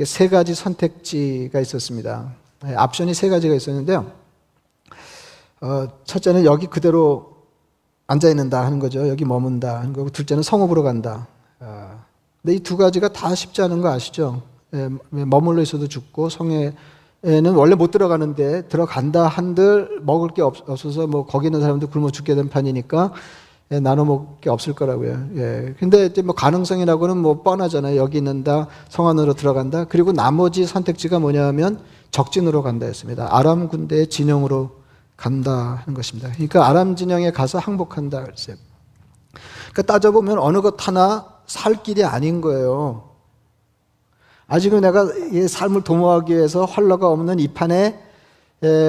세 0.04 0.28
가지 0.30 0.56
선택지가 0.56 1.60
있었습니다. 1.60 2.32
예, 2.68 2.74
앞션이 2.76 3.14
세 3.14 3.30
가지가 3.30 3.54
있었는데요. 3.54 4.12
어, 5.62 5.88
첫째는 6.06 6.44
여기 6.46 6.66
그대로 6.68 7.36
앉아 8.08 8.30
있는다 8.30 8.66
하는 8.66 8.80
거죠. 8.80 9.08
여기 9.08 9.26
머문다 9.26 9.80
하는 9.80 9.94
거고, 9.94 10.10
둘째는 10.10 10.44
성읍으로 10.44 10.84
간다. 10.84 11.28
어, 11.60 12.04
근데 12.42 12.56
이 12.56 12.60
두 12.60 12.78
가지가 12.78 13.10
다 13.10 13.34
쉽지 13.36 13.62
않은 13.62 13.82
거 13.82 13.90
아시죠? 13.90 14.42
예, 14.74 14.90
머물러 15.12 15.62
있어도 15.62 15.88
죽고 15.88 16.30
성에는 16.30 16.74
원래 17.56 17.76
못 17.76 17.92
들어가는데 17.92 18.68
들어간다 18.70 19.28
한들 19.28 20.00
먹을 20.02 20.30
게 20.30 20.42
없, 20.42 20.68
없어서 20.68 21.06
뭐 21.06 21.26
거기 21.26 21.48
있는 21.48 21.62
사람들 21.62 21.90
굶어 21.90 22.10
죽게 22.10 22.34
된 22.36 22.50
판이니까 22.50 23.14
예, 23.72 23.80
나눠 23.80 24.04
먹을 24.04 24.26
게 24.42 24.50
없을 24.50 24.74
거라고요. 24.74 25.28
예. 25.36 25.76
근데 25.80 26.08
이제 26.08 26.22
뭐 26.22 26.36
가능성이라고는 26.36 27.18
뭐 27.18 27.42
뻔하잖아요. 27.42 27.96
여기 27.96 28.18
있는다, 28.18 28.68
성 28.90 29.08
안으로 29.08 29.34
들어간다. 29.34 29.86
그리고 29.86 30.12
나머지 30.12 30.66
선택지가 30.66 31.20
뭐냐면 31.20 31.80
적진으로 32.12 32.64
간다 32.64 32.86
했습니다. 32.86 33.28
아람 33.32 33.70
군대의 33.70 34.08
진영으로 34.08 34.72
간다 35.16 35.82
하는 35.84 35.94
것입니다. 35.96 36.30
그러니까 36.32 36.68
아람 36.68 36.96
진영에 36.98 37.32
가서 37.32 37.60
항복한다 37.60 38.24
그랬어요. 38.24 38.58
그러니까 39.72 39.94
따져보면 39.94 40.38
어느 40.40 40.60
것 40.60 40.76
하나 40.86 41.26
살 41.46 41.82
길이 41.82 42.04
아닌 42.04 42.42
거예요. 42.42 43.10
아직은 44.48 44.82
내가 44.82 45.06
이 45.32 45.48
삶을 45.48 45.84
도모하기 45.84 46.36
위해서 46.36 46.66
활로가 46.66 47.08
없는 47.08 47.40
이 47.40 47.48
판에 47.48 47.98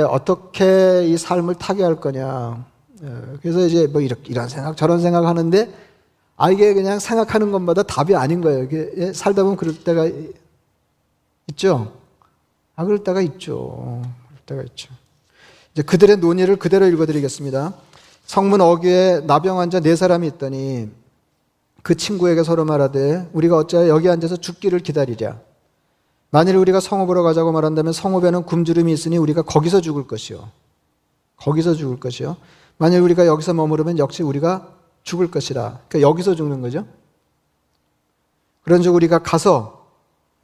어떻게 0.09 1.07
이 1.07 1.17
삶을 1.17 1.55
타게 1.55 1.85
할 1.85 2.01
거냐. 2.01 2.72
예, 3.02 3.38
그래서 3.40 3.66
이제 3.66 3.87
뭐 3.87 4.00
이렇게 4.00 4.30
이런 4.30 4.49
생각 4.49 4.76
저런 4.76 5.00
생각 5.00 5.26
하는데 5.26 5.73
아 6.37 6.50
이게 6.50 6.73
그냥 6.75 6.99
생각하는 6.99 7.52
것마다 7.52 7.82
답이 7.82 8.14
아닌 8.14 8.40
거예요. 8.40 8.64
이게 8.64 9.12
살다 9.12 9.42
보면 9.42 9.56
그럴 9.56 9.75
때가 9.75 10.09
있죠. 11.50 11.92
아 12.76 12.85
그럴 12.85 13.02
때가 13.02 13.21
있죠. 13.23 14.02
그럴 14.28 14.40
때가 14.47 14.62
있죠. 14.71 14.92
이제 15.73 15.82
그들의 15.82 16.18
논의를 16.18 16.56
그대로 16.56 16.87
읽어드리겠습니다. 16.87 17.75
성문 18.25 18.61
어귀에 18.61 19.23
나병 19.26 19.59
환자 19.59 19.80
네 19.80 19.97
사람이 19.97 20.26
있더니 20.28 20.90
그 21.82 21.97
친구에게 21.97 22.44
서로 22.44 22.64
말하되 22.64 23.28
우리가 23.32 23.56
어찌하여 23.56 23.88
여기 23.88 24.09
앉아서 24.09 24.37
죽기를 24.37 24.78
기다리랴. 24.80 25.38
만일 26.30 26.56
우리가 26.56 26.80
성읍으로 26.80 27.25
가자고 27.25 27.52
말한다면 27.52 27.92
성읍에는 27.92 28.44
굶주림이 28.44 28.92
있으니 28.92 29.18
우리가 29.18 29.42
거기서 29.42 29.80
죽을 29.80 30.06
것이요. 30.06 30.49
거기서 31.37 31.75
죽을 31.75 31.99
것이요. 31.99 32.37
만일 32.79 33.00
우리가 33.00 33.26
여기서 33.26 33.55
머무르면 33.55 33.99
역시 33.99 34.23
우리가 34.23 34.69
죽을 35.02 35.31
것이라. 35.31 35.81
그러니까 35.88 36.09
여기서 36.09 36.35
죽는 36.35 36.61
거죠. 36.61 36.87
그런즉 38.64 38.95
우리가 38.95 39.21
가서 39.21 39.87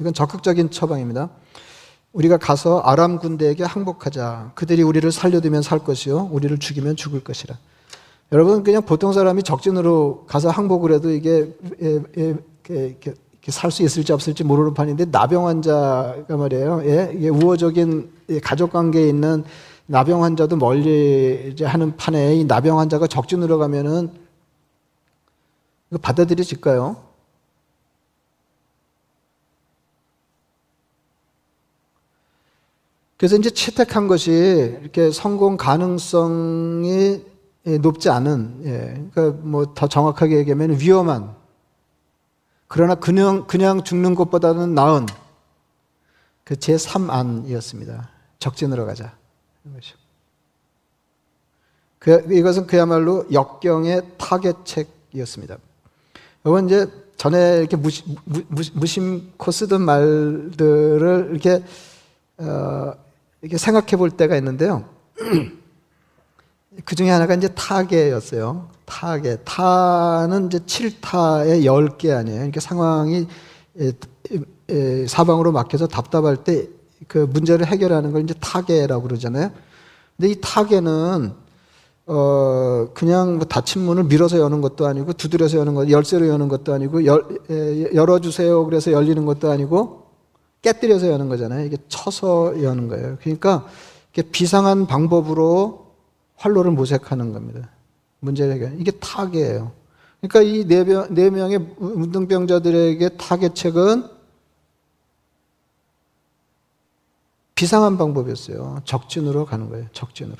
이건 0.01 0.15
적극적인 0.15 0.71
처방입니다. 0.71 1.31
우리가 2.13 2.37
가서 2.37 2.81
아람 2.81 3.19
군대에게 3.19 3.65
항복하자. 3.65 4.53
그들이 4.55 4.83
우리를 4.83 5.11
살려두면 5.13 5.63
살 5.63 5.81
것이요, 5.81 6.29
우리를 6.33 6.59
죽이면 6.59 6.97
죽을 6.97 7.23
것이라. 7.23 7.57
여러분 8.33 8.63
그냥 8.63 8.83
보통 8.83 9.13
사람이 9.13 9.43
적진으로 9.43 10.25
가서 10.27 10.51
항복을 10.51 10.93
해도 10.93 11.11
이게 11.11 11.55
살 13.49 13.71
수 13.71 13.83
있을지 13.83 14.13
없을지 14.13 14.45
모르는 14.45 14.75
판인데 14.75 15.07
나병 15.07 15.47
환자가 15.47 16.37
말이에요. 16.37 16.83
예? 16.85 17.13
이게 17.15 17.31
우호적인 17.31 18.11
가족 18.43 18.73
관계에 18.73 19.09
있는 19.09 19.45
나병 19.91 20.23
환자도 20.23 20.57
멀리 20.57 21.55
하는 21.65 21.97
판에 21.97 22.37
이 22.37 22.45
나병 22.45 22.79
환자가 22.79 23.07
적진으로 23.07 23.59
가면은 23.59 24.13
이거 25.91 25.99
받아들여질까요? 25.99 27.03
그래서 33.17 33.37
이제 33.37 33.51
채택한 33.51 34.07
것이 34.09 34.79
이렇게 34.83 35.11
성공 35.11 35.57
가능성이 35.57 37.25
높지 37.81 38.11
않은, 38.11 38.61
예, 38.65 39.11
그러니까 39.13 39.43
뭐 39.43 39.75
더 39.75 39.89
정확하게 39.89 40.37
얘기하면 40.37 40.79
위험한, 40.79 41.35
그러나 42.69 42.95
그냥, 42.95 43.47
그냥 43.47 43.83
죽는 43.83 44.15
것보다는 44.15 44.75
나은 44.75 45.07
그 46.45 46.55
제3안이었습니다. 46.55 48.07
적진으로 48.39 48.87
가자. 48.87 49.18
그, 51.99 52.27
이것은 52.31 52.67
그야말로 52.67 53.27
역경의 53.33 54.03
타겟책이었습니다. 54.19 55.59
여러분 56.45 56.67
이제 56.67 56.87
전에 57.17 57.59
이렇게 57.59 57.77
무시, 57.77 58.05
무, 58.25 58.63
무심코 58.75 59.51
쓰던 59.51 59.83
말들을 59.83 61.29
이렇게 61.33 61.65
어, 62.39 62.93
이렇게 63.43 63.59
생각해 63.59 63.97
볼 63.97 64.11
때가 64.11 64.37
있는데요. 64.37 64.89
그 66.85 66.95
중에 66.95 67.11
하나가 67.11 67.35
이제 67.35 67.49
타계였어요. 67.49 68.71
타계. 68.85 69.37
타는 69.45 70.47
이제 70.47 70.59
7타의 70.61 71.65
10개 71.65 72.17
아니에요. 72.17 72.39
그러니까 72.39 72.61
상황이 72.61 73.27
사방으로 75.09 75.51
막혀서 75.53 75.89
답답할 75.89 76.45
때 76.45 76.69
그 77.07 77.19
문제를 77.19 77.67
해결하는 77.67 78.13
걸 78.13 78.23
이제 78.23 78.35
타계라고 78.41 79.03
그러잖아요. 79.05 79.51
근데 80.17 80.33
이 80.33 80.37
타계는 80.41 81.33
어 82.07 82.89
그냥 82.95 83.37
뭐 83.37 83.47
닫힌 83.47 83.83
문을 83.83 84.05
밀어서 84.05 84.39
여는 84.39 84.63
것도 84.63 84.87
아니고 84.87 85.13
두드려서 85.13 85.59
여는 85.59 85.75
것, 85.75 85.91
열쇠로 85.91 86.27
여는 86.29 86.49
것도 86.49 86.73
아니고 86.73 87.05
열, 87.05 87.23
열어주세요 87.95 88.65
그래서 88.65 88.93
열리는 88.93 89.25
것도 89.27 89.51
아니고 89.51 90.05
깨뜨려서 90.63 91.09
여는 91.09 91.29
거잖아요. 91.29 91.67
이게 91.67 91.77
쳐서 91.89 92.63
여는 92.63 92.89
거예요. 92.89 93.19
그러니까 93.21 93.67
비상한 94.33 94.87
방법으로 94.87 95.87
활로를 96.37 96.73
모색하는 96.73 97.33
겁니다. 97.33 97.69
문제 98.21 98.51
해결. 98.51 98.75
이게 98.79 98.91
타계예요. 98.91 99.71
그러니까 100.21 100.43
이네네 100.43 101.31
명의 101.31 101.61
운동병자들에게 101.79 103.11
타계책은 103.11 104.18
비상한 107.59 107.99
방법이었어요. 107.99 108.83
적진으로 108.85 109.45
가는 109.45 109.69
거예요. 109.69 109.87
적진으로. 109.93 110.39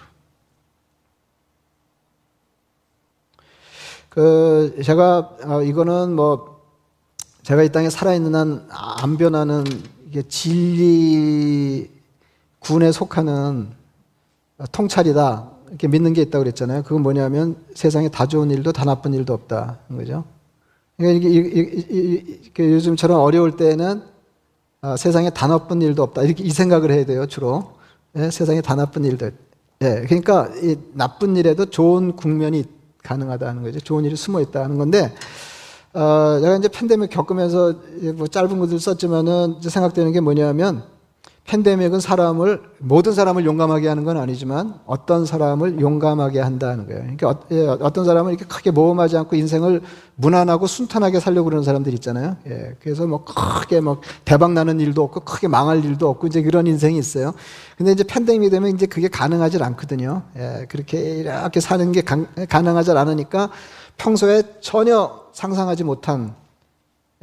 그 4.09 4.81
제가 4.85 5.37
어, 5.45 5.63
이거는 5.63 6.15
뭐 6.15 6.61
제가 7.43 7.65
이 7.65 7.73
땅에 7.73 7.91
살아 7.91 8.15
있는 8.15 8.37
한 8.37 8.69
안 8.71 9.17
변하는 9.17 9.65
이게 10.07 10.23
진리를 10.23 11.91
군에 12.61 12.93
속하는 12.93 13.71
통찰이다. 14.71 15.51
이렇게 15.71 15.89
믿는 15.89 16.13
게 16.13 16.23
있다고 16.23 16.45
그랬잖아요. 16.45 16.85
그건 16.85 17.03
뭐냐면 17.03 17.57
세상에 17.75 18.09
다 18.09 18.27
좋은 18.27 18.49
일도 18.53 18.71
다 18.71 18.85
나쁜 18.85 19.13
일도 19.13 19.35
없다. 19.35 19.81
거죠. 19.89 20.23
그러니까 20.97 21.29
이게, 21.29 21.39
이게, 21.41 22.39
이게 22.45 22.73
요즘처럼 22.75 23.19
어려울 23.19 23.57
때는 23.57 24.05
아, 24.81 24.97
세상에 24.97 25.31
다 25.31 25.49
나쁜 25.49 25.83
일도 25.83 26.03
없다. 26.05 26.23
이렇게 26.23 26.45
이 26.45 26.51
생각을 26.51 26.93
해야 26.93 27.05
돼요, 27.05 27.27
주로. 27.27 27.73
예, 28.17 28.31
세상에 28.31 28.61
다 28.61 28.77
나쁜 28.77 29.05
일도. 29.05 29.31
예, 29.83 30.03
그러니까 30.07 30.51
이 30.63 30.77
나쁜 30.93 31.37
일에도 31.37 31.67
좋은 31.67 32.15
국면이 32.15 32.65
가능하다는 33.03 33.63
거죠. 33.63 33.81
좋은 33.81 34.05
일이 34.05 34.15
숨어 34.15 34.41
있다는 34.41 34.79
건데, 34.79 35.13
어, 35.95 36.39
제가 36.41 36.57
이제 36.57 36.69
팬데믹 36.69 37.11
겪으면서 37.11 37.75
뭐 38.15 38.29
짧은 38.29 38.59
글들 38.59 38.79
썼지만은 38.79 39.57
생각되는 39.63 40.13
게 40.13 40.21
뭐냐면, 40.21 40.85
팬데믹은 41.49 42.01
사람을 42.01 42.61
모든 42.77 43.13
사람을 43.13 43.47
용감하게 43.47 43.89
하는 43.89 44.05
건 44.05 44.19
아니지만 44.19 44.75
어떤 44.85 45.25
사람을 45.25 45.81
용감하게 45.81 46.41
한다는 46.41 46.87
거예요. 46.87 47.01
그러니까 47.01 47.31
어, 47.31 47.41
예, 47.51 47.67
어떤 47.67 48.05
사람은 48.05 48.35
이렇게 48.35 48.45
크게 48.45 48.71
모험하지 48.71 49.17
않고 49.17 49.35
인생을 49.35 49.81
무난하고 50.17 50.67
순탄하게 50.67 51.21
살려고 51.21 51.47
그러는 51.47 51.65
사람들 51.65 51.95
있잖아요. 51.95 52.37
예, 52.49 52.77
그래서 52.83 53.07
뭐 53.07 53.25
크게 53.25 53.81
막 53.81 54.03
대박 54.27 54.53
나는 54.53 54.79
일도 54.79 55.03
없고 55.03 55.21
크게 55.21 55.49
망할 55.49 55.83
일도 55.83 56.07
없고 56.11 56.27
이제 56.27 56.43
그런 56.43 56.67
인생이 56.67 56.99
있어요. 56.99 57.33
근데 57.79 57.93
이제 57.93 58.05
팬데믹이 58.05 58.51
되면 58.51 58.75
이제 58.75 58.85
그게 58.85 59.09
가능하지 59.09 59.63
않거든요. 59.63 60.25
예, 60.37 60.67
그렇게 60.69 61.01
이렇게 61.01 61.61
사는 61.61 61.91
게 61.93 62.03
가, 62.03 62.27
가능하지 62.47 62.91
않으니까 62.91 63.49
평소에 63.97 64.43
전혀 64.61 65.19
상상하지 65.33 65.85
못한 65.85 66.35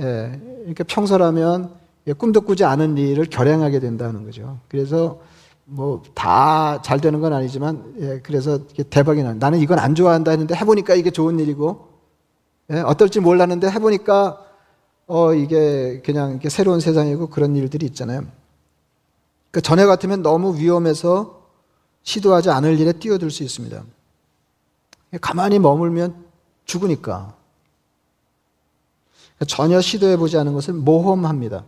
예, 0.01 0.39
이렇게 0.65 0.84
평소라면 0.84 1.70
예, 1.70 1.84
꿈도 2.13 2.41
꾸지 2.41 2.63
않은 2.63 2.97
일을 2.97 3.25
결행하게 3.25 3.79
된다는 3.79 4.24
거죠. 4.25 4.59
그래서 4.67 5.19
뭐 5.65 6.03
다 6.13 6.79
잘 6.83 7.00
되는 7.01 7.19
건 7.21 7.33
아니지만 7.33 7.95
예, 8.00 8.19
그래서 8.24 8.59
대박이 8.89 9.24
나. 9.24 9.33
나는 9.33 9.59
이건 9.59 9.79
안 9.79 9.95
좋아한다 9.95 10.31
했는데 10.31 10.53
해보니까 10.55 10.93
이게 10.95 11.09
좋은 11.09 11.39
일이고 11.39 11.89
예, 12.71 12.79
어떨지 12.79 13.19
몰랐는데 13.19 13.69
해보니까 13.71 14.41
어 15.07 15.33
이게 15.33 16.01
그냥 16.05 16.31
이렇게 16.31 16.50
새로운 16.50 16.79
세상이고 16.79 17.27
그런 17.29 17.55
일들이 17.55 17.85
있잖아요. 17.88 18.24
그 19.51 19.62
전에 19.62 19.85
같으면 19.85 20.21
너무 20.21 20.57
위험해서 20.57 21.43
시도하지 22.03 22.50
않을 22.51 22.79
일에 22.79 22.91
뛰어들 22.91 23.31
수 23.31 23.43
있습니다. 23.43 23.83
가만히 25.21 25.59
머물면 25.59 26.25
죽으니까. 26.65 27.35
전혀 29.47 29.81
시도해보지 29.81 30.38
않은 30.38 30.53
것을 30.53 30.74
모험합니다. 30.74 31.65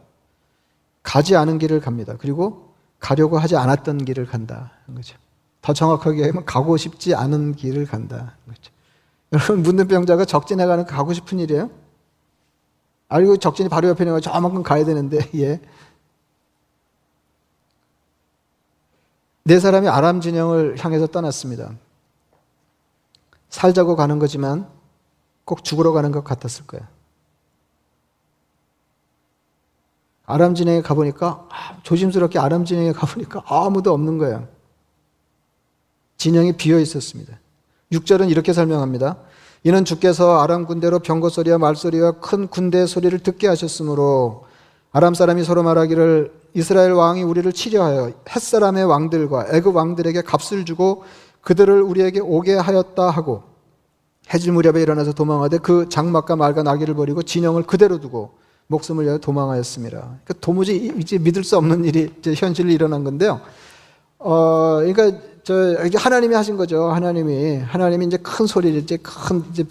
가지 1.07 1.37
않은 1.37 1.57
길을 1.57 1.79
갑니다. 1.79 2.15
그리고 2.19 2.73
가려고 2.99 3.39
하지 3.39 3.55
않았던 3.55 4.03
길을 4.03 4.25
간다. 4.25 4.73
거죠. 4.93 5.15
더 5.61 5.71
정확하게 5.71 6.25
하면 6.25 6.43
가고 6.43 6.75
싶지 6.75 7.15
않은 7.15 7.55
길을 7.55 7.85
간다. 7.85 8.35
거죠. 8.45 8.73
여러분, 9.31 9.63
문둥병자가 9.63 10.25
적진에 10.25 10.65
가는 10.65 10.85
가고 10.85 11.13
싶은 11.13 11.39
일이에요? 11.39 11.69
알고 13.07 13.37
적진이 13.37 13.69
바로 13.69 13.87
옆에 13.87 14.03
있는 14.03 14.15
거 14.15 14.19
저만큼 14.19 14.63
가야 14.63 14.83
되는데, 14.83 15.19
예. 15.35 15.61
네 19.45 19.59
사람이 19.61 19.87
아람 19.87 20.19
진영을 20.19 20.75
향해서 20.77 21.07
떠났습니다. 21.07 21.71
살자고 23.47 23.95
가는 23.95 24.19
거지만 24.19 24.69
꼭 25.45 25.63
죽으러 25.63 25.93
가는 25.93 26.11
것 26.11 26.25
같았을 26.25 26.67
거예요. 26.67 26.85
아람 30.27 30.55
진영에 30.55 30.81
가보니까 30.81 31.47
아, 31.49 31.77
조심스럽게 31.83 32.37
아람 32.37 32.65
진영에 32.65 32.91
가보니까 32.91 33.43
아무도 33.47 33.93
없는 33.93 34.17
거예요. 34.17 34.47
진영이 36.17 36.57
비어 36.57 36.79
있었습니다. 36.79 37.39
6절은 37.93 38.29
이렇게 38.29 38.51
설명합니다. 38.51 39.15
이는 39.63 39.85
주께서 39.85 40.41
아람 40.41 40.65
군대로 40.65 40.99
병거 40.99 41.29
소리와 41.29 41.57
말 41.57 41.77
소리와 41.77 42.19
큰 42.19 42.47
군대 42.47 42.85
소리를 42.85 43.17
듣게 43.19 43.47
하셨으므로 43.47 44.45
아람 44.91 45.13
사람이 45.13 45.43
서로 45.45 45.63
말하기를 45.63 46.33
이스라엘 46.53 46.91
왕이 46.91 47.23
우리를 47.23 47.51
치려하여 47.53 48.11
햇 48.29 48.41
사람의 48.41 48.83
왕들과 48.83 49.47
애굽 49.51 49.75
왕들에게 49.75 50.21
값을 50.23 50.65
주고 50.65 51.05
그들을 51.41 51.81
우리에게 51.81 52.19
오게 52.19 52.55
하였다 52.55 53.09
하고 53.09 53.43
해질 54.33 54.51
무렵에 54.51 54.81
일어나서 54.81 55.13
도망하되 55.13 55.59
그 55.59 55.87
장막과 55.87 56.35
말과 56.35 56.63
나귀를 56.63 56.95
버리고 56.95 57.23
진영을 57.23 57.63
그대로 57.63 58.01
두고 58.01 58.31
목숨을 58.67 59.05
위하여 59.05 59.17
도망하였습니다. 59.17 59.97
그러니까 59.97 60.33
도무지 60.39 60.93
이제 60.97 61.17
믿을 61.17 61.43
수 61.43 61.57
없는 61.57 61.85
일이 61.85 62.11
현실로 62.35 62.69
일어난 62.69 63.03
건데요. 63.03 63.41
어, 64.19 64.79
그러니까 64.79 65.19
저 65.43 65.77
하나님이 65.95 66.35
하신 66.35 66.57
거죠. 66.57 66.89
하나님이 66.89 67.59
하나님이 67.59 68.05
이제 68.07 68.17
큰 68.17 68.45
소리를 68.45 68.77
이제 68.81 68.97
큰 68.97 69.43
이제 69.51 69.63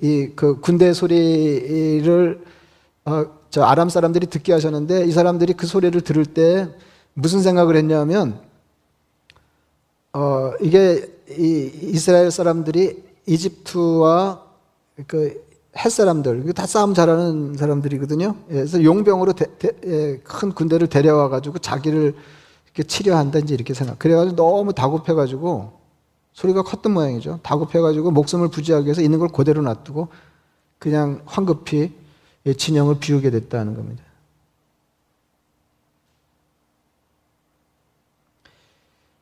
이그 0.00 0.60
군대 0.60 0.92
소리를 0.92 2.44
어, 3.04 3.26
저 3.50 3.62
아람 3.62 3.88
사람들이 3.88 4.28
듣게 4.28 4.52
하셨는데 4.52 5.04
이 5.06 5.10
사람들이 5.10 5.54
그 5.54 5.66
소리를 5.66 6.00
들을 6.00 6.24
때 6.24 6.68
무슨 7.14 7.42
생각을 7.42 7.74
했냐면 7.76 8.38
어, 10.12 10.52
이게 10.60 11.08
이 11.28 11.70
이스라엘 11.82 12.30
사람들이 12.30 13.02
이집트와 13.26 14.42
그 15.08 15.43
햇사람들, 15.76 16.52
다 16.52 16.66
싸움 16.66 16.94
잘하는 16.94 17.56
사람들이거든요. 17.56 18.36
예, 18.50 18.54
그래서 18.54 18.82
용병으로 18.82 19.32
대, 19.32 19.46
대, 19.58 19.70
예, 19.86 20.20
큰 20.22 20.52
군대를 20.52 20.88
데려와 20.88 21.28
가지고 21.28 21.58
자기를 21.58 22.14
이렇게 22.66 22.82
치료한다 22.82 23.40
이제 23.40 23.54
이렇게 23.54 23.74
생각. 23.74 23.98
그래가지고 23.98 24.36
너무 24.36 24.72
다급해 24.72 25.14
가지고 25.14 25.72
소리가 26.32 26.62
컸던 26.62 26.92
모양이죠. 26.92 27.40
다급해 27.42 27.80
가지고 27.80 28.10
목숨을 28.10 28.48
부지하기 28.48 28.86
위해서 28.86 29.00
있는 29.00 29.18
걸 29.18 29.28
그대로 29.28 29.62
놔두고 29.62 30.08
그냥 30.78 31.22
황급히 31.24 31.92
예, 32.46 32.52
진영을 32.52 32.98
비우게 32.98 33.30
됐다는 33.30 33.74
겁니다. 33.74 34.04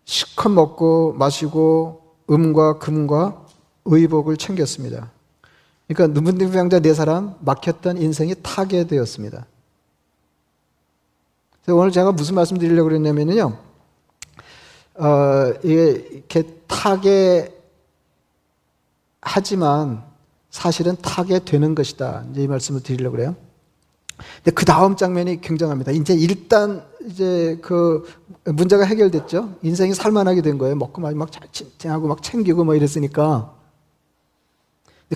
시컷 0.04 0.50
먹고 0.50 1.14
마시고 1.14 2.02
음과 2.28 2.78
금과 2.78 3.46
의복을 3.84 4.36
챙겼습니다. 4.36 5.11
그러니까 5.88 6.20
눈물병자 6.20 6.80
네 6.80 6.94
사람 6.94 7.34
막혔던 7.40 7.98
인생이 7.98 8.34
타개되었습니다. 8.42 9.46
오늘 11.68 11.92
제가 11.92 12.12
무슨 12.12 12.34
말씀 12.34 12.58
드리려고 12.58 12.88
그랬냐면요. 12.88 13.56
어, 14.94 15.52
이렇게 15.62 16.42
타게 16.66 17.56
하지만 19.20 20.02
사실은 20.50 20.96
타게 21.00 21.38
되는 21.38 21.74
것이다. 21.74 22.24
이제 22.30 22.42
이 22.42 22.48
말씀을 22.48 22.82
드리려고 22.82 23.16
그래요. 23.16 23.36
근데 24.36 24.50
그 24.50 24.64
다음 24.64 24.96
장면이 24.96 25.40
굉장합니다. 25.40 25.92
이제 25.92 26.14
일단 26.14 26.84
이제 27.06 27.58
그 27.62 28.04
문제가 28.44 28.84
해결됐죠. 28.84 29.56
인생이 29.62 29.94
살만하게 29.94 30.42
된 30.42 30.58
거예요. 30.58 30.76
먹고 30.76 31.00
마시고 31.00 31.18
막 31.18 31.30
하고 31.84 32.08
막 32.08 32.22
챙기고 32.22 32.64
뭐 32.64 32.74
이랬으니까. 32.74 33.61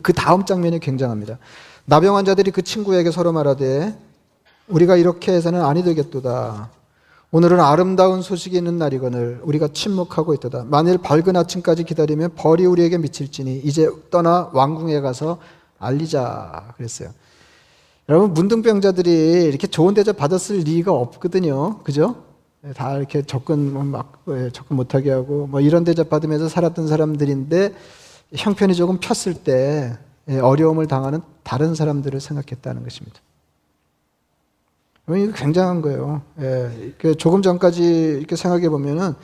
그 0.02 0.12
다음 0.12 0.44
장면이 0.44 0.80
굉장합니다. 0.80 1.38
나병 1.84 2.16
환자들이 2.16 2.50
그 2.50 2.62
친구에게 2.62 3.10
서로 3.10 3.32
말하되 3.32 3.96
우리가 4.68 4.96
이렇게 4.96 5.32
해서는 5.32 5.64
아니 5.64 5.82
되겠도다. 5.84 6.70
오늘은 7.32 7.60
아름다운 7.60 8.22
소식이 8.22 8.56
있는 8.56 8.78
날이거늘 8.78 9.40
우리가 9.42 9.68
침묵하고 9.72 10.34
있도다. 10.34 10.64
만일 10.68 10.98
밝은 10.98 11.36
아침까지 11.36 11.84
기다리면 11.84 12.30
벌이 12.34 12.64
우리에게 12.66 12.98
미칠지니 12.98 13.58
이제 13.64 13.88
떠나 14.10 14.50
왕궁에 14.52 15.00
가서 15.00 15.38
알리자 15.78 16.74
그랬어요. 16.76 17.10
여러분 18.08 18.32
문둥병자들이 18.32 19.44
이렇게 19.44 19.66
좋은 19.66 19.94
대접 19.94 20.16
받았을 20.16 20.58
리가 20.58 20.92
없거든요. 20.92 21.80
그죠? 21.82 22.22
다 22.74 22.96
이렇게 22.96 23.22
접근 23.22 23.90
막 23.90 24.22
예, 24.28 24.50
접근 24.52 24.76
못하게 24.76 25.10
하고 25.10 25.46
뭐 25.46 25.60
이런 25.60 25.84
대접 25.84 26.08
받으면서 26.08 26.48
살았던 26.48 26.88
사람들인데 26.88 27.74
형편이 28.34 28.74
조금 28.74 28.98
폈을 28.98 29.34
때 29.34 29.96
예, 30.28 30.38
어려움을 30.38 30.86
당하는 30.86 31.20
다른 31.42 31.74
사람들을 31.74 32.18
생각했다는 32.20 32.82
것입니다. 32.82 33.20
이거 35.08 35.32
굉장한 35.32 35.82
거예요. 35.82 36.22
예, 36.40 36.94
조금 37.16 37.42
전까지 37.42 37.82
이렇게 38.18 38.34
생각해 38.34 38.68
보면은 38.68 39.14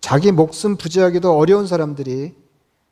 자기 0.00 0.30
목숨 0.30 0.76
부지하기도 0.76 1.36
어려운 1.36 1.66
사람들이 1.66 2.34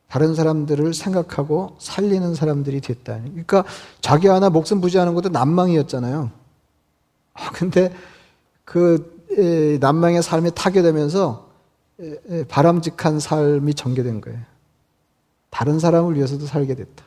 다른 0.08 0.34
사람들을 0.34 0.92
생각하고 0.92 1.76
살리는 1.78 2.34
사람들이 2.34 2.80
됐다. 2.80 3.20
그러니까 3.20 3.64
자기 4.00 4.26
하나 4.26 4.50
목숨 4.50 4.80
부지하는 4.80 5.14
것도 5.14 5.28
난망이었잖아요. 5.28 6.30
아, 7.34 7.50
근데 7.52 7.94
그 8.64 9.24
에, 9.38 9.78
난망의 9.78 10.22
삶이 10.22 10.50
타게 10.54 10.82
되면서 10.82 11.48
에, 12.00 12.16
에, 12.28 12.44
바람직한 12.44 13.20
삶이 13.20 13.74
전개된 13.74 14.20
거예요. 14.20 14.51
다른 15.52 15.78
사람을 15.78 16.16
위해서도 16.16 16.46
살게 16.46 16.74
됐다. 16.74 17.04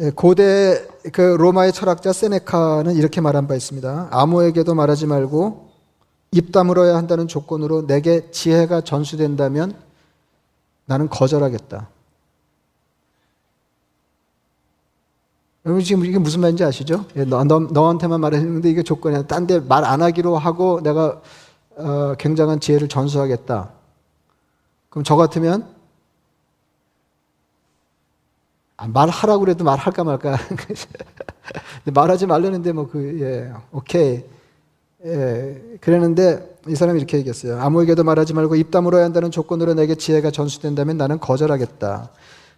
예, 0.00 0.10
고대 0.10 0.86
그 1.12 1.20
로마의 1.20 1.72
철학자 1.72 2.12
세네카는 2.12 2.94
이렇게 2.94 3.20
말한 3.20 3.46
바 3.46 3.54
있습니다. 3.54 4.08
아무에게도 4.10 4.74
말하지 4.74 5.06
말고 5.06 5.70
입 6.30 6.50
다물어야 6.50 6.96
한다는 6.96 7.28
조건으로 7.28 7.86
내게 7.86 8.30
지혜가 8.30 8.80
전수된다면 8.80 9.76
나는 10.86 11.08
거절하겠다. 11.10 11.88
여러분 15.66 15.84
지금 15.84 16.04
이게 16.04 16.18
무슨 16.18 16.40
말인지 16.40 16.64
아시죠? 16.64 17.04
예, 17.16 17.24
너, 17.24 17.44
너, 17.44 17.60
너 17.60 17.88
한테만 17.88 18.20
말했는데 18.20 18.70
이게 18.70 18.82
조건이야. 18.82 19.26
딴 19.26 19.46
데 19.46 19.60
말 19.60 19.84
안 19.84 20.02
하기로 20.02 20.38
하고 20.38 20.80
내가 20.82 21.20
어, 21.76 22.14
굉장한 22.18 22.60
지혜를 22.60 22.88
전수하겠다. 22.88 23.70
그럼 24.88 25.04
저 25.04 25.16
같으면 25.16 25.62
아, 25.62 25.72
말하라고 28.76 29.40
그래도 29.40 29.64
말할까 29.64 30.04
말까. 30.04 30.38
말하지 31.92 32.26
말라는데 32.26 32.72
뭐 32.72 32.88
그, 32.88 33.20
예, 33.20 33.52
오케이. 33.72 34.24
예, 35.04 35.60
그랬는데 35.80 36.58
이 36.68 36.76
사람이 36.76 36.98
이렇게 36.98 37.18
얘기했어요. 37.18 37.60
아무에게도 37.60 38.04
말하지 38.04 38.34
말고 38.34 38.54
입 38.54 38.70
다물어야 38.70 39.04
한다는 39.04 39.30
조건으로 39.30 39.74
내게 39.74 39.94
지혜가 39.96 40.30
전수된다면 40.30 40.96
나는 40.96 41.18
거절하겠다. 41.18 42.10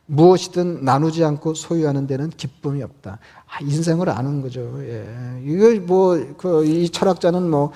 무엇이든 0.07 0.85
나누지 0.85 1.25
않고 1.25 1.55
소유하는 1.55 2.07
데는 2.07 2.29
기쁨이 2.31 2.83
없다. 2.83 3.19
아, 3.47 3.61
인생을 3.63 4.11
아는 4.11 4.43
거죠. 4.43 4.61
예. 4.81 5.07
이거 5.45 5.81
뭐, 5.87 6.23
그, 6.37 6.67
이 6.67 6.91
철학자는 6.91 7.49
뭐, 7.49 7.73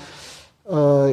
어, 0.64 1.07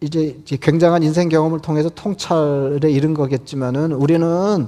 이제 0.00 0.36
굉장한 0.60 1.04
인생 1.04 1.28
경험을 1.28 1.60
통해서 1.60 1.88
통찰에 1.90 2.90
이른 2.90 3.14
거겠지만은 3.14 3.92
우리는 3.92 4.66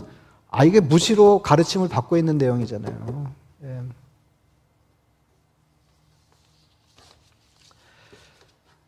아, 0.51 0.65
이게 0.65 0.81
무시로 0.81 1.43
가르침을 1.43 1.89
받고 1.89 2.17
있는 2.17 2.39
내용이잖아요. 2.39 3.33
예. 3.65 3.81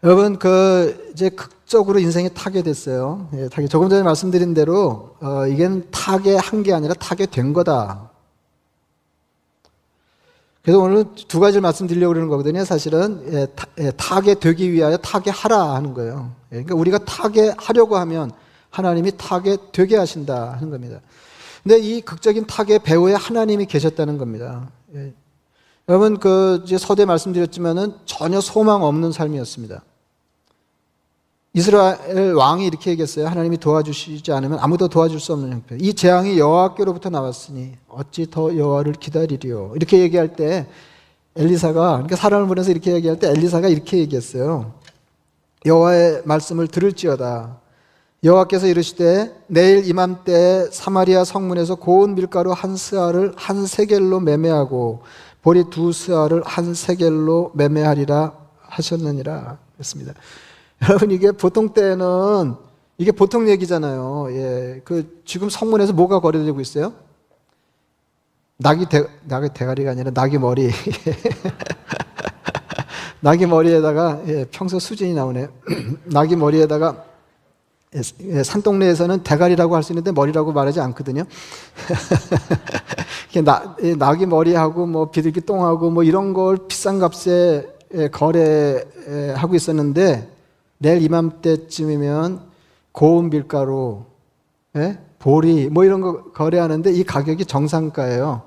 여러분, 0.03 0.39
그, 0.39 1.11
이제 1.13 1.29
극적으로 1.29 1.99
인생이 1.99 2.31
타게 2.33 2.63
됐어요. 2.63 3.29
예, 3.35 3.49
타게. 3.51 3.69
조금 3.69 3.91
전에 3.91 4.03
말씀드린 4.03 4.55
대로, 4.55 5.15
어, 5.21 5.47
이게 5.47 5.69
타게 5.91 6.37
한 6.37 6.63
게 6.63 6.73
아니라 6.73 6.95
타게 6.95 7.27
된 7.27 7.53
거다. 7.53 8.09
그래서 10.63 10.79
오늘 10.81 11.05
두 11.29 11.41
가지를 11.41 11.61
말씀드리려고 11.61 12.11
그러는 12.13 12.31
거거든요. 12.31 12.65
사실은, 12.65 13.23
예, 13.33 13.47
타, 13.55 13.67
예, 13.79 13.91
타게 13.91 14.35
되기 14.41 14.73
위하여 14.73 14.97
타게 14.97 15.31
하라 15.31 15.75
하는 15.75 15.93
거예요. 15.93 16.33
예, 16.53 16.63
그러니까 16.63 16.75
우리가 16.77 16.99
타게 17.05 17.53
하려고 17.59 17.97
하면 17.99 18.31
하나님이 18.71 19.13
타게 19.19 19.59
되게 19.73 19.97
하신다 19.99 20.53
하는 20.55 20.71
겁니다. 20.71 21.01
근데 21.63 21.79
이 21.79 22.01
극적인 22.01 22.47
타게 22.47 22.79
배후에 22.79 23.15
하나님이 23.15 23.67
계셨다는 23.67 24.19
겁니다. 24.19 24.71
예. 24.95 25.13
여러분, 25.89 26.19
그, 26.19 26.65
서대 26.79 27.05
말씀드렸지만은 27.05 27.95
전혀 28.07 28.41
소망 28.41 28.85
없는 28.85 29.13
삶이었습니다. 29.13 29.83
이스라엘 31.53 32.33
왕이 32.35 32.65
이렇게 32.65 32.93
얘기했어요. 32.93 33.27
하나님이 33.27 33.59
도와주시지 33.59 34.31
않으면 34.31 34.59
아무도 34.61 34.87
도와줄 34.87 35.19
수 35.19 35.33
없는 35.33 35.53
형편. 35.53 35.81
이 35.81 35.95
재앙이 35.95 36.39
여호와께로부터 36.39 37.11
나왔으니 37.11 37.73
어찌 37.89 38.31
더 38.31 38.57
여호와를 38.57 38.93
기다리리요. 38.93 39.73
이렇게 39.75 39.99
얘기할 39.99 40.37
때 40.37 40.69
엘리사가 41.35 41.93
그러니까 41.93 42.15
사람을 42.15 42.47
보내서 42.47 42.71
이렇게 42.71 42.93
얘기할 42.93 43.19
때 43.19 43.29
엘리사가 43.31 43.67
이렇게 43.67 43.99
얘기했어요. 43.99 44.75
여호와의 45.67 46.23
말씀을 46.25 46.69
들을지어다. 46.69 47.59
여호와께서 48.23 48.67
이르시되 48.67 49.35
내일 49.47 49.89
이맘때 49.89 50.69
사마리아 50.71 51.25
성문에서 51.25 51.77
고운 51.77 52.15
밀가루 52.15 52.53
한 52.53 52.77
스아를 52.77 53.33
한 53.37 53.67
세겔로 53.67 54.21
매매하고 54.21 55.01
보리 55.41 55.65
두 55.71 55.93
스아를 55.93 56.43
한 56.45 56.75
세겔로 56.75 57.53
매매하리라 57.55 58.35
하셨느니라 58.61 59.57
했습니다. 59.79 60.13
여러분 60.83 61.11
이게 61.11 61.33
보통 61.33 61.73
때는 61.73 62.57
이게 62.99 63.11
보통 63.11 63.49
얘기잖아요. 63.49 64.27
예, 64.33 64.83
그 64.85 65.23
지금 65.25 65.49
성문에서 65.49 65.95
뭐가 65.95 66.21
거래되고 66.21 66.61
있어요? 66.61 66.93
낙이 68.59 68.87
대, 68.91 69.07
낙이 69.25 69.49
대가리가 69.55 69.93
아니라 69.93 70.11
낙이 70.13 70.37
머리. 70.37 70.71
낙이 73.21 73.47
머리에다가 73.47 74.21
예, 74.27 74.45
평소 74.51 74.79
수준이 74.79 75.15
나오네. 75.15 75.49
낙이 76.05 76.37
머리에다가 76.37 77.10
산동네에서는 77.93 79.25
대가리라고 79.25 79.75
할 79.75 79.83
수 79.83 79.93
있는데 79.93 80.13
머리라고 80.13 80.53
말하지 80.53 80.81
않거든요. 80.81 81.25
낙, 83.45 83.77
예, 83.83 83.95
낙이 83.95 84.27
머리하고 84.27 84.87
뭐 84.87 85.11
비둘기 85.11 85.43
똥하고 85.43 85.91
뭐 85.91 86.05
이런 86.05 86.33
걸 86.33 86.59
비싼 86.69 86.99
값에 86.99 87.67
거래하고 88.13 89.55
있었는데 89.55 90.29
내일 90.79 91.03
이맘때쯤이면 91.03 92.41
고운 92.93 93.31
밀가루, 93.31 94.05
예? 94.77 94.99
보리 95.19 95.69
뭐 95.69 95.85
이런 95.85 96.01
거 96.01 96.25
거래하는데 96.33 96.93
이 96.93 97.05
가격이 97.05 97.47
정상가예요. 97.47 98.43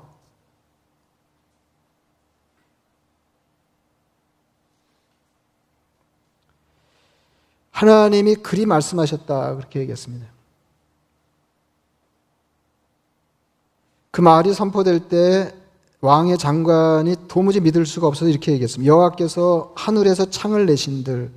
하나님이 7.84 8.36
그리 8.36 8.65
말씀하셨다 8.65 9.56
그렇게 9.56 9.82
얘기했습니다. 9.82 10.26
그 14.12 14.22
말이 14.22 14.54
선포될 14.54 15.10
때 15.10 15.54
왕의 16.00 16.38
장관이 16.38 17.28
도무지 17.28 17.60
믿을 17.60 17.86
수가 17.86 18.08
없어서 18.08 18.30
이렇게 18.30 18.54
얘기했습니다. 18.54 18.89
여호와께서 18.89 19.74
하늘에서 19.76 20.30
창을 20.30 20.65
내신들 20.65 21.32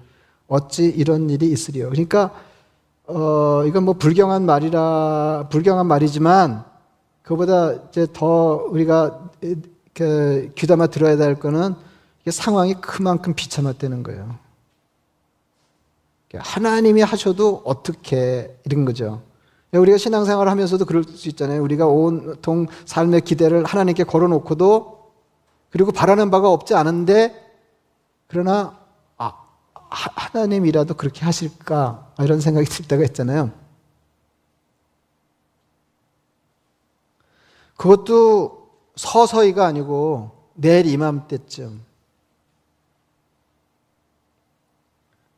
어찌 0.46 0.84
이런 0.84 1.30
일이 1.30 1.50
있으리요. 1.50 1.88
그러니까 1.90 2.32
어 3.06 3.64
이건 3.66 3.84
뭐 3.84 3.94
불경한 3.94 4.46
말이라 4.46 5.48
불경한 5.50 5.86
말이지만 5.86 6.64
그보다 7.22 7.72
이제 7.88 8.06
더 8.12 8.66
우리가 8.70 9.30
그 9.94 10.52
귀담아 10.54 10.88
들어야 10.88 11.16
될 11.16 11.40
거는 11.40 11.74
상황이 12.28 12.74
그만큼 12.74 13.34
비참했다는 13.34 14.04
거예요. 14.04 14.45
하나님이 16.34 17.02
하셔도 17.02 17.62
어떻게 17.64 18.58
이런 18.64 18.84
거죠. 18.84 19.22
우리가 19.72 19.98
신앙생활을 19.98 20.50
하면서도 20.50 20.84
그럴 20.84 21.04
수 21.04 21.28
있잖아요. 21.28 21.62
우리가 21.62 21.86
온통 21.86 22.66
삶의 22.84 23.22
기대를 23.22 23.64
하나님께 23.64 24.04
걸어놓고도 24.04 25.12
그리고 25.70 25.92
바라는 25.92 26.30
바가 26.30 26.50
없지 26.50 26.74
않은데 26.74 27.34
그러나 28.26 28.78
하나님이라도 29.88 30.94
그렇게 30.94 31.24
하실까? 31.24 32.12
이런 32.18 32.40
생각이 32.40 32.66
들 32.66 32.86
때가 32.86 33.04
있잖아요. 33.04 33.52
그것도 37.76 38.70
서서히가 38.96 39.64
아니고 39.66 40.32
내일 40.54 40.86
이맘때쯤. 40.86 41.85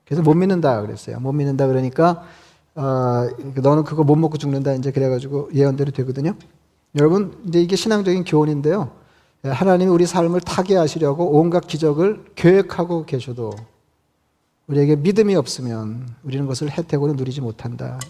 그래서 0.08 0.22
못 0.22 0.34
믿는다 0.34 0.80
그랬어요. 0.80 1.20
못 1.20 1.32
믿는다 1.32 1.66
그러니까 1.66 2.24
어, 2.74 3.28
너는 3.56 3.84
그거 3.84 4.04
못 4.04 4.16
먹고 4.16 4.38
죽는다 4.38 4.72
이제 4.72 4.90
그래가지고 4.90 5.50
예언대로 5.54 5.90
되거든요. 5.90 6.34
여러분 6.94 7.36
이제 7.46 7.60
이게 7.60 7.76
신앙적인 7.76 8.24
교훈인데요. 8.24 8.90
하나님이 9.44 9.90
우리 9.90 10.06
삶을 10.06 10.40
타게 10.40 10.76
하시려고 10.76 11.38
온갖 11.38 11.66
기적을 11.66 12.24
계획하고 12.34 13.04
계셔도 13.04 13.52
우리에게 14.66 14.96
믿음이 14.96 15.36
없으면 15.36 16.08
우리는 16.24 16.46
것을 16.46 16.70
혜택으로 16.70 17.12
누리지 17.12 17.42
못한다. 17.42 18.00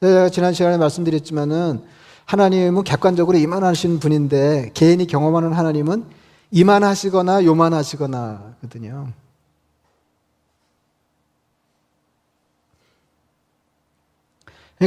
제가 0.00 0.28
지난 0.30 0.52
시간에 0.52 0.78
말씀드렸지만은 0.78 1.82
하나님은 2.24 2.82
객관적으로 2.82 3.38
이만하신 3.38 4.00
분인데 4.00 4.72
개인이 4.74 5.06
경험하는 5.06 5.52
하나님은 5.52 6.04
이만하시거나 6.50 7.44
요만하시거나거든요. 7.44 9.21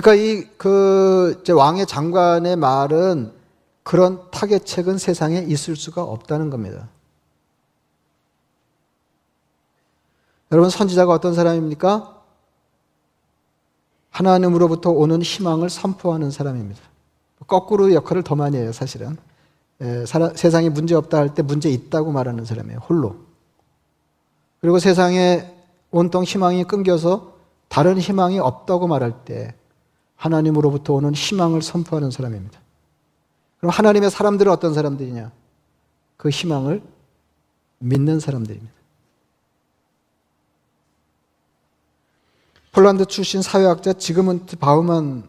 그러니까 0.02 0.14
이 0.16 0.50
그 0.58 1.42
왕의 1.48 1.86
장관의 1.86 2.56
말은 2.58 3.32
그런 3.84 4.30
타겟책은 4.32 4.98
세상에 4.98 5.40
있을 5.40 5.76
수가 5.76 6.04
없다는 6.04 6.50
겁니다. 6.50 6.90
여러분 10.52 10.70
선지자가 10.70 11.14
어떤 11.14 11.34
사람입니까? 11.34 12.14
하나님으로부터 14.10 14.92
오는 14.92 15.22
희망을 15.22 15.70
선포하는 15.70 16.32
사람입니다. 16.32 16.82
거꾸로 17.48 17.94
역할을 17.94 18.24
더 18.24 18.36
많이 18.36 18.58
해요, 18.58 18.72
사실은. 18.72 19.18
에, 19.82 20.06
사라, 20.06 20.30
세상에 20.36 20.70
문제 20.70 20.96
없다 20.96 21.18
할 21.18 21.34
때 21.34 21.42
문제 21.42 21.70
있다고 21.70 22.12
말하는 22.12 22.46
사람이에요, 22.46 22.80
홀로. 22.80 23.18
그리고 24.62 24.80
세상에 24.80 25.54
온통 25.92 26.24
희망이 26.24 26.64
끊겨서 26.64 27.34
다른 27.68 27.98
희망이 28.00 28.40
없다고 28.40 28.88
말할 28.88 29.26
때 29.26 29.54
하나님으로부터 30.16 30.94
오는 30.94 31.14
희망을 31.14 31.62
선포하는 31.62 32.12
사람입니다. 32.12 32.60
그럼 33.60 33.72
하나님의 33.72 34.10
사람들은 34.10 34.52
어떤 34.52 34.74
사람들이냐? 34.74 35.32
그 36.18 36.30
희망을 36.30 36.82
믿는 37.80 38.20
사람들입니다. 38.20 38.74
폴란드 42.72 43.06
출신 43.06 43.42
사회학자 43.42 43.94
지그문트 43.94 44.58
바우만이라고 44.58 45.24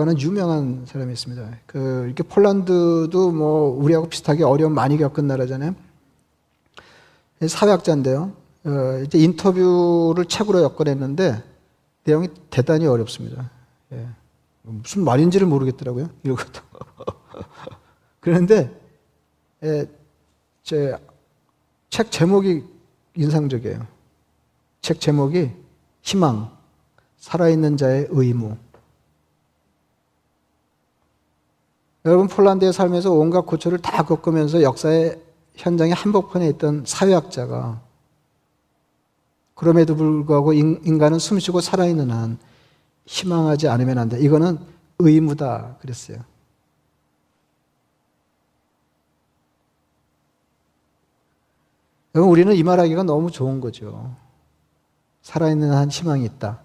하는 0.00 0.20
유명한 0.20 0.84
사람이 0.86 1.12
있습니다. 1.12 1.58
그 1.66 2.04
이렇게 2.06 2.24
폴란드도 2.24 3.30
뭐 3.30 3.70
우리하고 3.78 4.08
비슷하게 4.08 4.42
어려움 4.42 4.74
많이 4.74 4.98
겪은 4.98 5.26
나라잖아요. 5.26 5.74
사회학자인데요. 7.46 8.32
어, 8.64 9.02
이제 9.04 9.18
인터뷰를 9.18 10.24
책으로 10.26 10.62
엮어냈는데 10.62 11.42
내용이 12.04 12.28
대단히 12.50 12.86
어렵습니다. 12.86 13.50
예. 13.92 14.08
무슨 14.62 15.04
말인지를 15.04 15.46
모르겠더라고요. 15.46 16.08
이것도. 16.24 16.62
그런데 18.20 18.70
예, 19.62 19.86
제 20.62 20.96
책 21.92 22.10
제목이 22.10 22.64
인상적이에요. 23.16 23.86
책 24.80 24.98
제목이 24.98 25.50
희망, 26.00 26.50
살아있는 27.18 27.76
자의 27.76 28.06
의무. 28.08 28.56
여러분 32.06 32.28
폴란드에 32.28 32.72
살면서 32.72 33.12
온갖 33.12 33.42
고초를 33.42 33.76
다 33.80 34.04
겪으면서 34.04 34.62
역사의 34.62 35.20
현장의 35.56 35.92
한복판에 35.92 36.48
있던 36.48 36.84
사회학자가 36.86 37.82
그럼에도 39.54 39.94
불구하고 39.94 40.54
인간은 40.54 41.18
숨쉬고 41.18 41.60
살아있는 41.60 42.10
한 42.10 42.38
희망하지 43.06 43.68
않으면 43.68 43.98
안 43.98 44.08
돼. 44.08 44.20
이거는 44.20 44.58
의무다. 44.98 45.76
그랬어요. 45.80 46.18
여러분, 52.14 52.30
우리는 52.30 52.54
이 52.54 52.62
말하기가 52.62 53.04
너무 53.04 53.30
좋은 53.30 53.60
거죠. 53.60 54.14
살아있는 55.22 55.72
한 55.72 55.90
희망이 55.90 56.24
있다. 56.24 56.60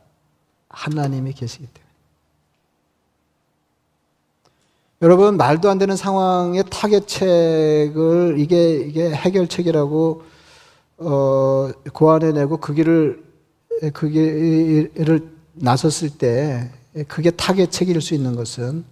하나님이 0.69 1.33
계시기 1.33 1.65
때문에. 1.65 1.87
여러분, 5.03 5.37
말도 5.37 5.69
안 5.69 5.77
되는 5.77 5.95
상황의 5.95 6.63
타겟책을 6.69 8.35
이게, 8.39 8.79
이게 8.79 9.09
해결책이라고, 9.09 10.23
어, 10.97 11.71
고안해내고 11.93 12.57
그 12.57 12.73
길을, 12.73 13.23
그 13.93 14.09
길을 14.09 15.36
나섰을 15.59 16.09
때 16.09 16.71
그게 17.07 17.31
타개책일 17.31 18.01
수 18.01 18.13
있는 18.13 18.35
것은 18.35 18.83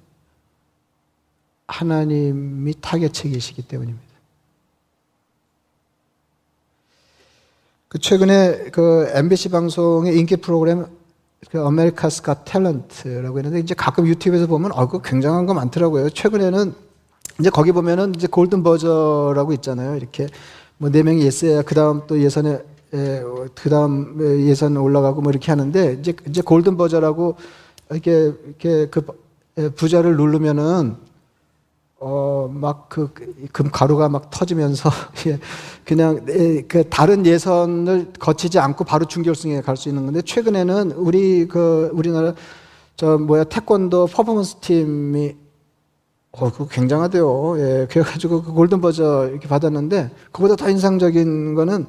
하나님이 1.68 2.76
타개책이시기 2.82 3.64
때문입니다. 3.64 4.06
그 7.88 8.00
최근에 8.00 8.72
그 8.72 9.10
NBC 9.14 9.50
방송의 9.50 10.18
인기 10.18 10.36
프로그램 10.36 10.86
그 11.50 11.62
America's 11.64 12.24
Got 12.24 12.44
Talent라고 12.44 13.38
했는데 13.38 13.60
이제 13.60 13.74
가끔 13.74 14.08
유튜브에서 14.08 14.48
보면 14.48 14.72
어, 14.74 14.88
그 14.88 15.02
굉장한 15.02 15.46
거 15.46 15.54
많더라고요. 15.54 16.10
최근에는 16.10 16.74
이제 17.40 17.50
거기 17.50 17.72
보면은 17.72 18.14
이제 18.16 18.28
golden 18.28 18.64
buzzer라고 18.64 19.54
있잖아요. 19.54 19.96
이렇게 19.96 20.28
뭐 20.78 20.90
네 20.90 21.04
명이 21.04 21.22
예스야 21.22 21.62
그 21.62 21.76
다음 21.76 22.02
또 22.08 22.20
예선에 22.22 22.60
그 22.92 23.70
다음 23.70 24.18
예선 24.48 24.78
올라가고 24.78 25.22
뭐 25.22 25.32
이렇게 25.32 25.52
하는데 25.52 25.98
이제 26.00 26.14
이제 26.28 26.42
골든 26.42 26.78
버저라고 26.78 27.36
이렇게 27.92 28.34
이렇게 28.48 28.88
그 28.90 29.06
부자를 29.76 30.18
누르면은 30.18 30.96
어막그 32.00 33.14
금가루가 33.52 34.10
막 34.10 34.30
터지면서 34.30 34.90
그냥 35.86 36.26
그 36.68 36.84
다른 36.90 37.26
예선을 37.26 38.14
거치지 38.20 38.60
않고 38.60 38.84
바로 38.84 39.06
준결승에 39.06 39.62
갈 39.62 39.78
수 39.78 39.90
있는 39.90 40.06
건데 40.06 40.22
최근에는 40.22 40.92
우리 40.92 41.48
그 41.48 41.90
우리나라 41.94 42.34
저 42.98 43.18
뭐야 43.18 43.46
태권도 43.46 44.08
퍼포먼스 44.08 44.56
팀이 44.58 45.36
어 46.34 46.52
그거 46.52 46.68
굉장하대요. 46.68 47.56
예 47.60 47.88
그래가지고 47.90 48.44
그 48.44 48.52
golden 48.52 48.82
buzzer 48.82 49.30
이렇게 49.30 49.48
받았는데 49.48 50.12
그보다 50.34 50.56
더 50.58 50.70
인상적인 50.70 51.56
거는 51.56 51.88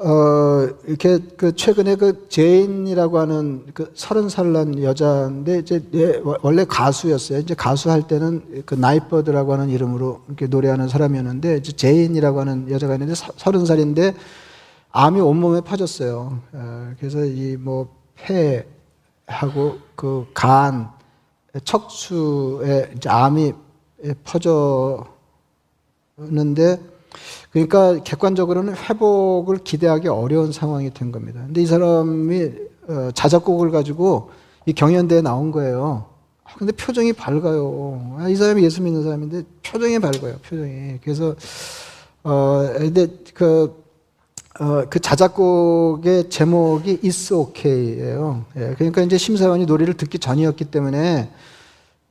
어, 0.00 0.68
이렇게 0.86 1.18
그 1.36 1.56
최근에 1.56 1.96
그 1.96 2.28
제인이라고 2.28 3.18
하는 3.18 3.66
그 3.74 3.90
서른 3.94 4.28
살 4.28 4.52
난 4.52 4.80
여자인데 4.80 5.58
이제 5.58 5.82
예, 5.94 6.20
원래 6.42 6.64
가수였어요. 6.64 7.40
이제 7.40 7.54
가수 7.54 7.90
할 7.90 8.06
때는 8.06 8.62
그 8.64 8.74
Nightbirde라고 8.76 9.52
하는 9.54 9.70
이름으로 9.70 10.22
이렇게 10.28 10.46
노래하는 10.46 10.88
사람이었는데 10.88 11.56
이제 11.56 11.72
제인이라고 11.72 12.40
하는 12.40 12.70
여자가 12.70 12.94
있는데 12.94 13.14
서른 13.36 13.66
살인데 13.66 14.14
암이 14.92 15.20
온몸에 15.20 15.62
퍼졌어요. 15.62 16.40
어, 16.52 16.92
그래서 16.98 17.24
이 17.24 17.56
뭐 17.58 17.88
폐하고 19.26 19.78
그 19.96 20.26
간, 20.34 20.90
척수에 21.64 22.92
이제 22.96 23.08
암이 23.08 23.52
퍼졌는데 24.24 25.06
그러니까 27.50 28.02
객관적으로는 28.02 28.74
회복을 28.76 29.58
기대하기 29.58 30.08
어려운 30.08 30.52
상황이 30.52 30.92
된 30.92 31.12
겁니다. 31.12 31.40
근데 31.44 31.62
이 31.62 31.66
사람이 31.66 32.50
어, 32.88 33.10
자작곡을 33.14 33.70
가지고 33.70 34.30
이 34.66 34.72
경연대에 34.72 35.22
나온 35.22 35.50
거예요. 35.50 36.06
아, 36.44 36.54
근데 36.56 36.72
표정이 36.72 37.12
밝아요. 37.12 38.16
아, 38.18 38.28
이 38.28 38.36
사람이 38.36 38.62
예수 38.62 38.82
믿는 38.82 39.02
사람인데 39.02 39.42
표정이 39.62 39.98
밝아요. 39.98 40.36
표정이. 40.48 40.98
그래서 41.02 41.34
어 42.22 42.68
근데 42.76 43.06
그 43.34 43.84
어, 44.60 44.84
그 44.90 44.98
자작곡의 44.98 46.30
제목이 46.30 47.00
It's 47.02 47.32
OK예요. 47.32 48.44
예, 48.56 48.74
그러니까 48.76 49.02
이제 49.02 49.16
심사위원이 49.16 49.66
노래를 49.66 49.94
듣기 49.94 50.18
전이었기 50.18 50.64
때문에 50.64 51.30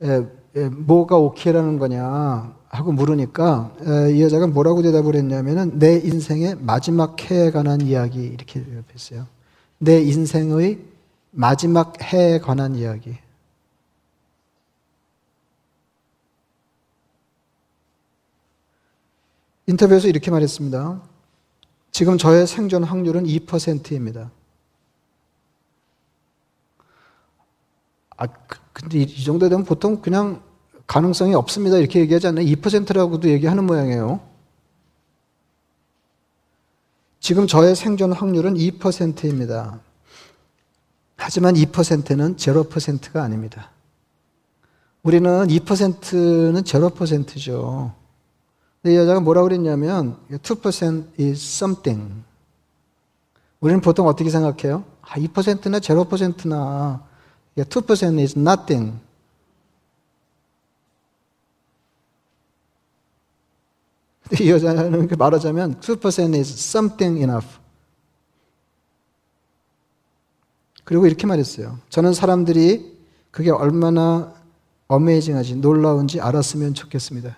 예, 0.02 0.22
예, 0.56 0.68
뭐가 0.68 1.18
오케이라는 1.18 1.78
거냐 1.78 2.54
하고 2.68 2.92
물으니까 2.92 3.72
이 4.12 4.22
여자가 4.22 4.46
뭐라고 4.46 4.82
대답을 4.82 5.14
했냐면은 5.16 5.78
내 5.78 5.98
인생의 5.98 6.56
마지막 6.60 7.18
해에 7.30 7.50
관한 7.50 7.80
이야기 7.80 8.22
이렇게 8.24 8.62
대답했어요. 8.62 9.26
내 9.78 10.00
인생의 10.02 10.78
마지막 11.30 12.02
해에 12.02 12.38
관한 12.38 12.74
이야기. 12.74 13.16
인터뷰에서 19.66 20.08
이렇게 20.08 20.30
말했습니다. 20.30 21.02
지금 21.90 22.16
저의 22.16 22.46
생존 22.46 22.84
확률은 22.84 23.24
2%입니다. 23.24 24.30
아, 28.16 28.26
그, 28.26 28.58
근데 28.72 29.00
이 29.00 29.24
정도 29.24 29.48
되면 29.48 29.64
보통 29.64 30.00
그냥 30.00 30.42
가능성이 30.88 31.34
없습니다. 31.34 31.76
이렇게 31.76 32.00
얘기하지 32.00 32.28
않나요? 32.28 32.46
2%라고도 32.46 33.28
얘기하는 33.28 33.64
모양이에요. 33.64 34.20
지금 37.20 37.46
저의 37.46 37.76
생존 37.76 38.12
확률은 38.12 38.54
2%입니다. 38.54 39.80
하지만 41.16 41.54
2%는 41.54 42.36
0%가 42.36 43.22
아닙니다. 43.22 43.70
우리는 45.02 45.46
2%는 45.46 46.62
0%죠. 46.62 47.92
이 48.86 48.94
여자가 48.94 49.20
뭐라고 49.20 49.48
그랬냐면 49.48 50.16
2% 50.30 51.20
is 51.20 51.56
something. 51.56 52.24
우리는 53.60 53.80
보통 53.82 54.06
어떻게 54.06 54.30
생각해요? 54.30 54.84
아, 55.02 55.16
2%나 55.16 55.80
0%나 55.80 57.02
2% 57.58 58.18
is 58.20 58.38
nothing. 58.38 59.07
이 64.40 64.50
여자는 64.50 65.08
말하자면 65.16 65.80
2% 65.80 66.34
is 66.34 66.52
something 66.52 67.20
enough. 67.22 67.58
그리고 70.84 71.06
이렇게 71.06 71.26
말했어요. 71.26 71.78
저는 71.90 72.14
사람들이 72.14 72.96
그게 73.30 73.50
얼마나 73.50 74.34
어메이징하지 74.88 75.56
놀라운지 75.56 76.20
알았으면 76.20 76.74
좋겠습니다. 76.74 77.36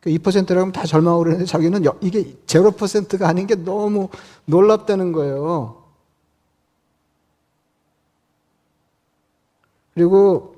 그 0.00 0.10
2%라고 0.10 0.60
하면 0.60 0.72
다 0.72 0.86
절망하고 0.86 1.24
그러는데 1.24 1.44
자기는 1.44 1.84
이게 2.00 2.34
0%가 2.46 3.28
아닌 3.28 3.46
게 3.46 3.56
너무 3.56 4.08
놀랍다는 4.46 5.12
거예요. 5.12 5.82
그리고 9.94 10.54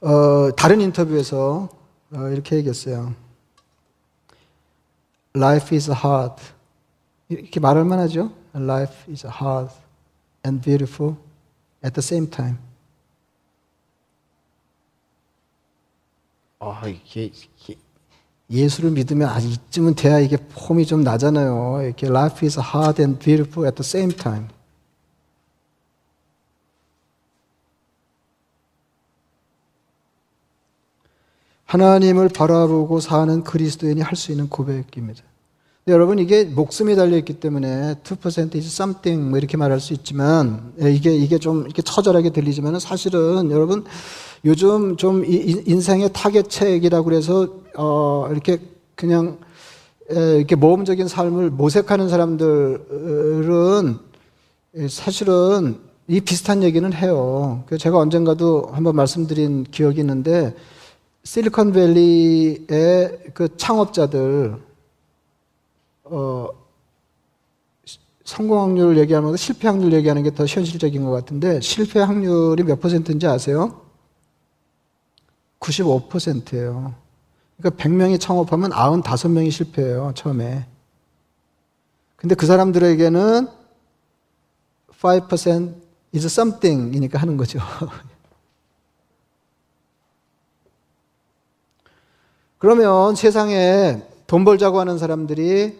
어, 0.00 0.50
다른 0.54 0.80
인터뷰에서 0.80 1.68
어, 2.12 2.28
이렇게 2.28 2.56
얘기했어요. 2.56 3.14
Life 5.36 5.74
is 5.74 5.90
hard. 5.90 6.40
이렇게 7.28 7.58
말할 7.58 7.84
만하죠? 7.84 8.30
Life 8.54 9.10
is 9.10 9.26
hard 9.26 9.72
and 10.46 10.62
beautiful 10.62 11.16
at 11.84 11.94
the 11.94 12.04
same 12.04 12.30
time. 12.30 12.58
아, 16.60 16.86
이게, 16.86 17.24
이게 17.24 17.76
예수를 18.48 18.90
믿으면 18.92 19.28
아, 19.28 19.38
이쯤은 19.38 19.94
돼야 19.96 20.18
이게 20.18 20.36
폼이 20.36 20.86
좀 20.86 21.02
나잖아요. 21.02 21.82
이렇게 21.82 22.06
life 22.06 22.46
is 22.46 22.58
hard 22.58 23.02
and 23.02 23.18
beautiful 23.18 23.66
at 23.66 23.82
the 23.82 23.86
same 23.86 24.14
time. 24.14 24.48
하나님을 31.66 32.28
바라보고 32.28 33.00
사는 33.00 33.42
그리스도인이 33.42 34.00
할 34.00 34.16
수 34.16 34.30
있는 34.32 34.48
고백입니다. 34.48 35.22
여러분 35.86 36.18
이게 36.18 36.44
목숨이 36.44 36.96
달려 36.96 37.18
있기 37.18 37.34
때문에 37.34 37.96
2% 38.04 38.54
is 38.54 38.66
something 38.68 39.28
뭐 39.28 39.38
이렇게 39.38 39.58
말할 39.58 39.80
수 39.80 39.92
있지만 39.92 40.72
예, 40.82 40.90
이게 40.90 41.14
이게 41.14 41.38
좀 41.38 41.64
이렇게 41.64 41.82
처절하게 41.82 42.30
들리지만 42.30 42.78
사실은 42.80 43.50
여러분 43.50 43.84
요즘 44.46 44.96
좀 44.96 45.24
인생의 45.26 46.10
타겟책이라고 46.14 47.04
그래서 47.04 47.48
어 47.76 48.28
이렇게 48.30 48.60
그냥 48.94 49.38
이렇게 50.08 50.54
모험적인 50.56 51.06
삶을 51.08 51.50
모색하는 51.50 52.08
사람들은 52.08 53.98
사실은 54.88 55.78
이 56.08 56.20
비슷한 56.20 56.62
얘기는 56.62 56.90
해요. 56.92 57.64
제가 57.78 57.98
언젠가도 57.98 58.70
한번 58.72 58.96
말씀드린 58.96 59.64
기억이 59.70 60.00
있는데 60.00 60.54
실리콘밸리의 61.24 62.66
그 63.34 63.56
창업자들 63.56 64.60
어, 66.04 66.48
성공 68.24 68.62
확률을 68.62 68.98
얘기하는 68.98 69.26
것보다 69.26 69.36
실패 69.36 69.68
확률 69.68 69.92
얘기하는 69.92 70.22
게 70.22 70.30
더 70.30 70.46
현실적인 70.46 71.04
것 71.04 71.10
같은데 71.10 71.60
실패 71.60 72.00
확률이 72.00 72.62
몇 72.62 72.80
퍼센트인지 72.80 73.26
아세요? 73.26 73.82
95%예요. 75.60 76.94
그러니까 77.56 77.82
100명이 77.82 78.20
창업하면 78.20 78.70
95명이 78.70 79.50
실패해요, 79.50 80.12
처음에. 80.14 80.66
근데 82.16 82.34
그 82.34 82.46
사람들에게는 82.46 83.48
5% 85.00 85.74
is 86.14 86.26
something이니까 86.26 87.18
하는 87.18 87.36
거죠. 87.36 87.60
그러면 92.64 93.14
세상에 93.14 94.00
돈 94.26 94.46
벌자고 94.46 94.80
하는 94.80 94.96
사람들이 94.96 95.78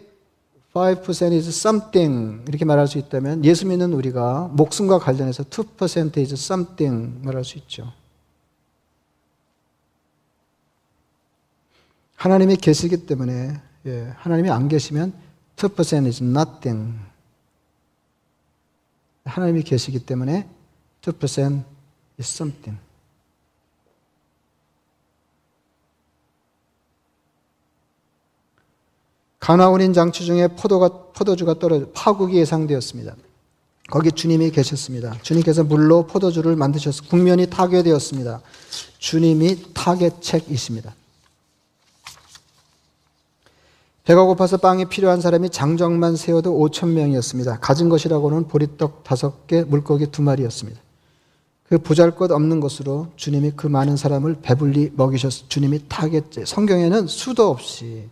5% 0.71 1.31
is 1.33 1.49
something 1.49 2.43
이렇게 2.47 2.63
말할 2.63 2.87
수 2.87 2.99
있다면 2.99 3.43
예수 3.43 3.65
믿는 3.65 3.91
우리가 3.91 4.51
목숨과 4.51 4.99
관련해서 4.99 5.45
2% 5.45 6.19
is 6.19 6.33
something 6.33 7.25
말할 7.25 7.43
수 7.43 7.57
있죠. 7.57 7.91
하나님이 12.17 12.57
계시기 12.57 13.07
때문에 13.07 13.59
예, 13.87 14.13
하나님이 14.17 14.51
안 14.51 14.67
계시면 14.67 15.11
2% 15.55 16.05
is 16.05 16.21
nothing. 16.21 16.99
하나님이 19.23 19.63
계시기 19.63 20.05
때문에 20.05 20.47
2% 21.01 21.63
is 22.19 22.31
something. 22.31 22.84
가나온인 29.45 29.93
장치 29.93 30.25
중에 30.25 30.47
포도가, 30.47 30.89
포도주가 31.13 31.59
떨어져 31.59 31.85
파국이 31.93 32.37
예상되었습니다. 32.37 33.15
거기 33.91 34.11
주님이 34.11 34.49
계셨습니다. 34.49 35.19
주님께서 35.21 35.63
물로 35.63 36.07
포도주를 36.07 36.55
만드셨 36.55 37.07
국면이 37.07 37.45
타개되었습니다. 37.47 38.41
주님이 38.97 39.71
타개책이십니다. 39.75 40.95
배가 44.05 44.23
고파서 44.23 44.57
빵이 44.57 44.85
필요한 44.85 45.21
사람이 45.21 45.51
장정만 45.51 46.15
세워도 46.15 46.51
5천 46.51 46.93
명이었습니다. 46.93 47.59
가진 47.59 47.87
것이라고는 47.87 48.47
보리떡 48.47 49.03
다섯 49.03 49.45
개, 49.45 49.61
물고기 49.61 50.07
두 50.07 50.23
마리였습니다. 50.23 50.81
그 51.69 51.77
보잘것 51.77 52.31
없는 52.31 52.61
것으로 52.61 53.09
주님이 53.15 53.51
그 53.55 53.67
많은 53.67 53.95
사람을 53.95 54.37
배불리 54.41 54.93
먹이셨. 54.95 55.51
주님이 55.51 55.81
타겟제. 55.87 56.45
성경에는 56.45 57.05
수도 57.05 57.51
없이 57.51 58.09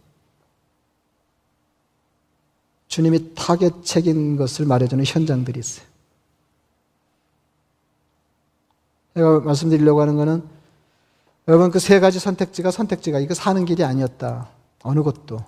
주님이 2.93 3.33
타겟책인 3.33 4.35
것을 4.37 4.67
말해주는 4.67 5.03
현장들이 5.03 5.59
있어요. 5.59 5.83
제가 9.15 9.39
말씀드리려고 9.39 9.99
하는 9.99 10.15
것은 10.15 10.47
여러분 11.47 11.71
그 11.71 11.79
세 11.79 11.99
가지 11.99 12.19
선택지가 12.19 12.69
선택지가 12.69 13.19
이거 13.19 13.33
사는 13.33 13.65
길이 13.65 13.83
아니었다. 13.83 14.47
어느 14.83 15.01
것도. 15.01 15.43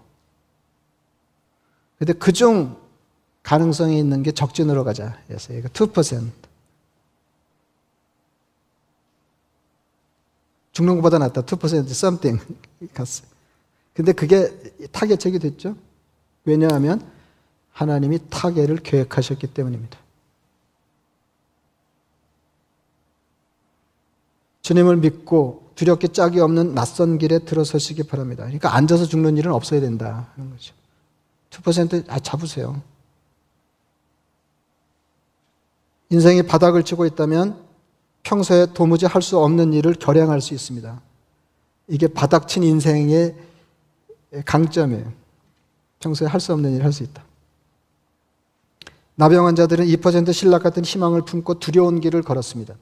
근데 1.99 2.13
그 2.13 2.31
중 2.31 2.77
가능성이 3.43 3.99
있는 3.99 4.23
게 4.23 4.31
적진으로 4.31 4.83
가자. 4.83 5.15
였어요. 5.29 5.61
2%. 5.61 6.31
죽는 10.71 10.95
것보다 10.95 11.19
낫다. 11.19 11.43
2% 11.43 11.91
something. 11.91 12.43
근데 13.93 14.13
그게 14.13 14.49
타겟책이 14.91 15.37
됐죠. 15.37 15.75
왜냐하면 16.43 17.13
하나님이 17.75 18.19
타계를 18.29 18.77
계획하셨기 18.77 19.47
때문입니다. 19.47 19.99
주님을 24.61 24.95
믿고 24.95 25.71
두렵게 25.75 26.07
짝이 26.07 26.39
없는 26.39 26.73
낯선 26.73 27.17
길에 27.17 27.39
들어서시기 27.39 28.03
바랍니다. 28.03 28.43
그러니까 28.43 28.73
앉아서 28.75 29.05
죽는 29.05 29.35
일은 29.35 29.51
없어야 29.51 29.81
된다 29.81 30.29
하는 30.35 30.51
거죠. 30.51 30.73
2% 31.49 32.05
아, 32.07 32.17
잡으세요. 32.19 32.81
인생이 36.09 36.43
바닥을 36.43 36.83
치고 36.83 37.05
있다면 37.05 37.61
평소에 38.23 38.67
도무지 38.73 39.05
할 39.05 39.21
수 39.21 39.37
없는 39.37 39.73
일을 39.73 39.95
결행할 39.95 40.39
수 40.39 40.53
있습니다. 40.53 41.01
이게 41.89 42.07
바닥친 42.07 42.63
인생의 42.63 43.35
강점이에요. 44.45 45.11
평소에 45.99 46.27
할 46.29 46.39
수 46.39 46.53
없는 46.53 46.71
일을 46.75 46.85
할 46.85 46.93
수 46.93 47.03
있다. 47.03 47.21
나병 49.15 49.45
환자들은 49.47 49.85
2% 49.85 50.33
신락 50.33 50.63
같은 50.63 50.83
희망을 50.83 51.21
품고 51.23 51.59
두려운 51.59 51.99
길을 52.01 52.21
걸었습니다. 52.21 52.75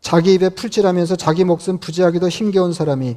자기 0.00 0.34
입에 0.34 0.48
풀칠하면서 0.50 1.16
자기 1.16 1.44
목숨 1.44 1.78
부지하기도 1.78 2.28
힘겨운 2.28 2.72
사람이 2.72 3.16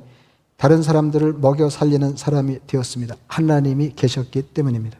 다른 0.57 0.81
사람들을 0.81 1.33
먹여 1.33 1.69
살리는 1.69 2.15
사람이 2.15 2.59
되었습니다. 2.67 3.15
하나님이 3.27 3.93
계셨기 3.95 4.41
때문입니다. 4.53 4.97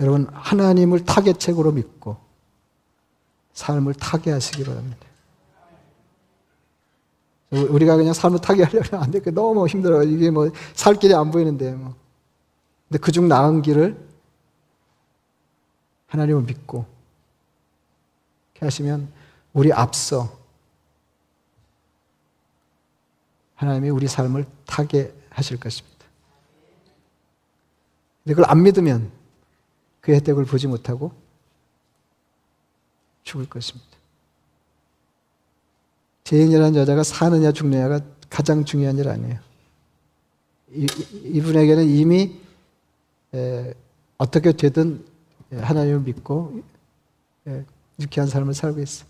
여러분, 0.00 0.26
하나님을 0.32 1.04
타겟책으로 1.04 1.72
믿고 1.72 2.16
삶을 3.52 3.94
타개하시기 3.94 4.64
바랍니다. 4.64 5.06
우리가 7.50 7.96
그냥 7.96 8.14
삶을 8.14 8.40
타개하려면 8.40 8.94
안 8.94 9.10
돼. 9.10 9.20
너무 9.30 9.66
힘들어. 9.68 10.02
이게 10.02 10.30
뭐 10.30 10.50
살 10.74 10.94
길이 10.94 11.14
안 11.14 11.30
보이는데. 11.30 11.72
뭐. 11.72 11.94
근데 12.88 12.98
그중 12.98 13.28
나은 13.28 13.60
길을 13.62 14.11
하나님을 16.12 16.42
믿고 16.42 16.84
이렇게 18.52 18.66
하시면 18.66 19.10
우리 19.54 19.72
앞서 19.72 20.38
하나님이 23.54 23.88
우리 23.88 24.08
삶을 24.08 24.44
타게 24.66 25.14
하실 25.30 25.58
것입니다. 25.58 26.04
근데 28.22 28.34
그걸 28.34 28.50
안 28.50 28.62
믿으면 28.62 29.10
그 30.02 30.12
혜택을 30.12 30.44
보지 30.44 30.66
못하고 30.66 31.12
죽을 33.22 33.48
것입니다. 33.48 33.88
죄인이라는 36.24 36.76
여자가 36.76 37.04
사느냐 37.04 37.52
죽느냐가 37.52 38.00
가장 38.28 38.66
중요한 38.66 38.98
일 38.98 39.08
아니에요. 39.08 39.38
이, 40.72 41.40
분에게는 41.40 41.88
이미 41.88 42.38
에, 43.34 43.74
어떻게 44.18 44.52
되든 44.52 45.06
예, 45.06 45.11
하나님을 45.60 46.00
믿고 46.00 46.62
예, 47.46 47.64
유쾌한 48.00 48.28
삶을 48.28 48.54
살고 48.54 48.80
있어. 48.80 49.04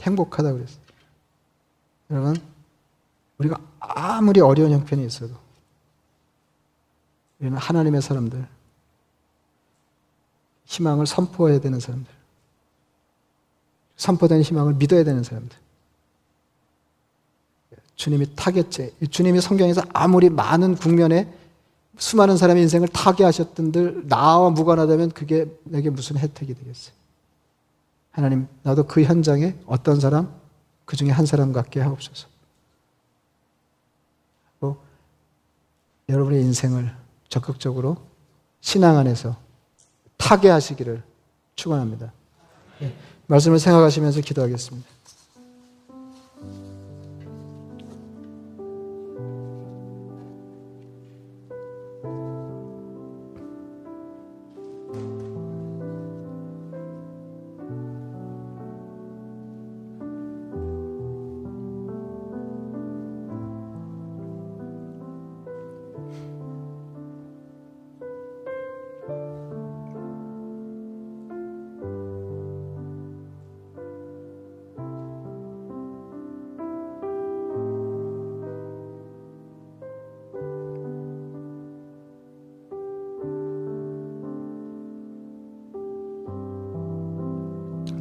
행복하다 0.00 0.52
그랬어. 0.52 0.78
여러분, 2.10 2.36
우리가 3.38 3.58
아무리 3.78 4.40
어려운 4.40 4.72
형편이 4.72 5.04
있어도 5.06 5.34
우리는 7.38 7.56
하나님의 7.56 8.02
사람들, 8.02 8.46
희망을 10.66 11.06
선포해야 11.06 11.60
되는 11.60 11.80
사람들, 11.80 12.12
선포된 13.96 14.42
희망을 14.42 14.74
믿어야 14.74 15.04
되는 15.04 15.22
사람들. 15.22 15.56
주님이 17.96 18.34
타겟제, 18.34 18.92
주님이 19.10 19.40
성경에서 19.40 19.82
아무리 19.92 20.28
많은 20.28 20.74
국면에 20.74 21.32
수많은 21.96 22.36
사람의 22.36 22.62
인생을 22.64 22.88
타개하셨던들 22.88 24.08
나와 24.08 24.50
무관하다면 24.50 25.10
그게 25.10 25.46
내게 25.64 25.90
무슨 25.90 26.16
혜택이 26.16 26.54
되겠어요? 26.54 26.94
하나님, 28.10 28.46
나도 28.62 28.86
그 28.86 29.02
현장에 29.02 29.56
어떤 29.66 30.00
사람, 30.00 30.32
그 30.84 30.96
중에 30.96 31.10
한 31.10 31.26
사람 31.26 31.52
같게 31.52 31.80
하옵소서. 31.80 32.28
또 34.60 34.76
여러분의 36.08 36.42
인생을 36.42 36.94
적극적으로 37.28 37.96
신앙 38.60 38.98
안에서 38.98 39.36
타개하시기를 40.16 41.02
축원합니다. 41.56 42.12
네, 42.80 42.94
말씀을 43.26 43.58
생각하시면서 43.58 44.20
기도하겠습니다. 44.20 44.93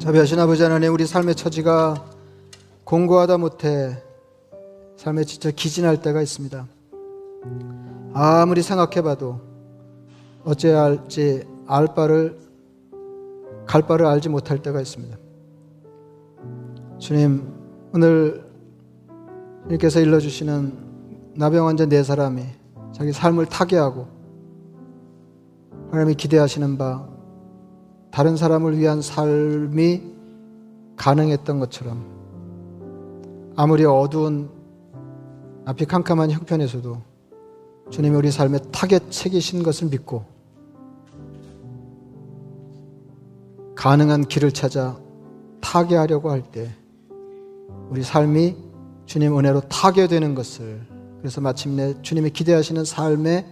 자비하신 0.03 0.37
아버지 0.37 0.61
하나님 0.61 0.93
우리 0.93 1.05
삶의 1.05 1.33
처지가 1.33 2.03
공고하다 2.83 3.37
못해 3.37 4.03
삶에 4.97 5.23
지쳐 5.23 5.49
기진할 5.49 6.01
때가 6.01 6.21
있습니다. 6.21 6.67
아무리 8.11 8.61
생각해봐도 8.63 9.39
어찌해야 10.43 10.81
할지 10.81 11.47
알 11.67 11.95
바를 11.95 12.37
갈 13.65 13.83
바를 13.83 14.05
알지 14.07 14.27
못할 14.27 14.61
때가 14.61 14.81
있습니다. 14.81 15.17
주님 16.99 17.47
오늘 17.93 18.43
주님께서 19.63 20.01
일러주시는 20.01 21.33
나병 21.37 21.65
환자 21.65 21.85
네 21.85 22.03
사람이 22.03 22.43
자기 22.91 23.13
삶을 23.13 23.45
타개하고 23.45 24.05
하나님이 25.91 26.15
기대하시는 26.15 26.77
바 26.77 27.12
다른 28.13 28.37
사람을 28.37 28.77
위한 28.77 29.01
삶이 29.01 30.03
가능했던 30.97 31.59
것처럼 31.59 32.05
아무리 33.55 33.85
어두운 33.85 34.51
앞이 35.65 35.85
캄캄한 35.85 36.29
형편에서도 36.29 37.01
주님이 37.89 38.15
우리 38.15 38.29
삶에 38.29 38.59
타개책이신 38.71 39.63
것을 39.63 39.87
믿고 39.89 40.25
가능한 43.73 44.25
길을 44.25 44.51
찾아 44.51 44.95
타개하려고 45.59 46.29
할 46.29 46.43
때 46.51 46.69
우리 47.89 48.03
삶이 48.03 48.55
주님 49.07 49.35
은혜로 49.39 49.61
타개되는 49.61 50.35
것을 50.35 50.85
그래서 51.17 51.41
마침내 51.41 51.99
주님이 52.03 52.29
기대하시는 52.29 52.85
삶에 52.85 53.43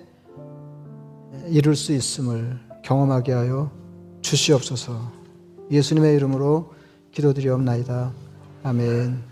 이룰 1.48 1.76
수 1.76 1.94
있음을 1.94 2.60
경험하게 2.84 3.32
하여 3.32 3.81
주시옵소서. 4.22 5.12
예수님의 5.72 6.16
이름으로 6.16 6.74
기도드리옵나이다. 7.12 8.12
아멘. 8.64 9.31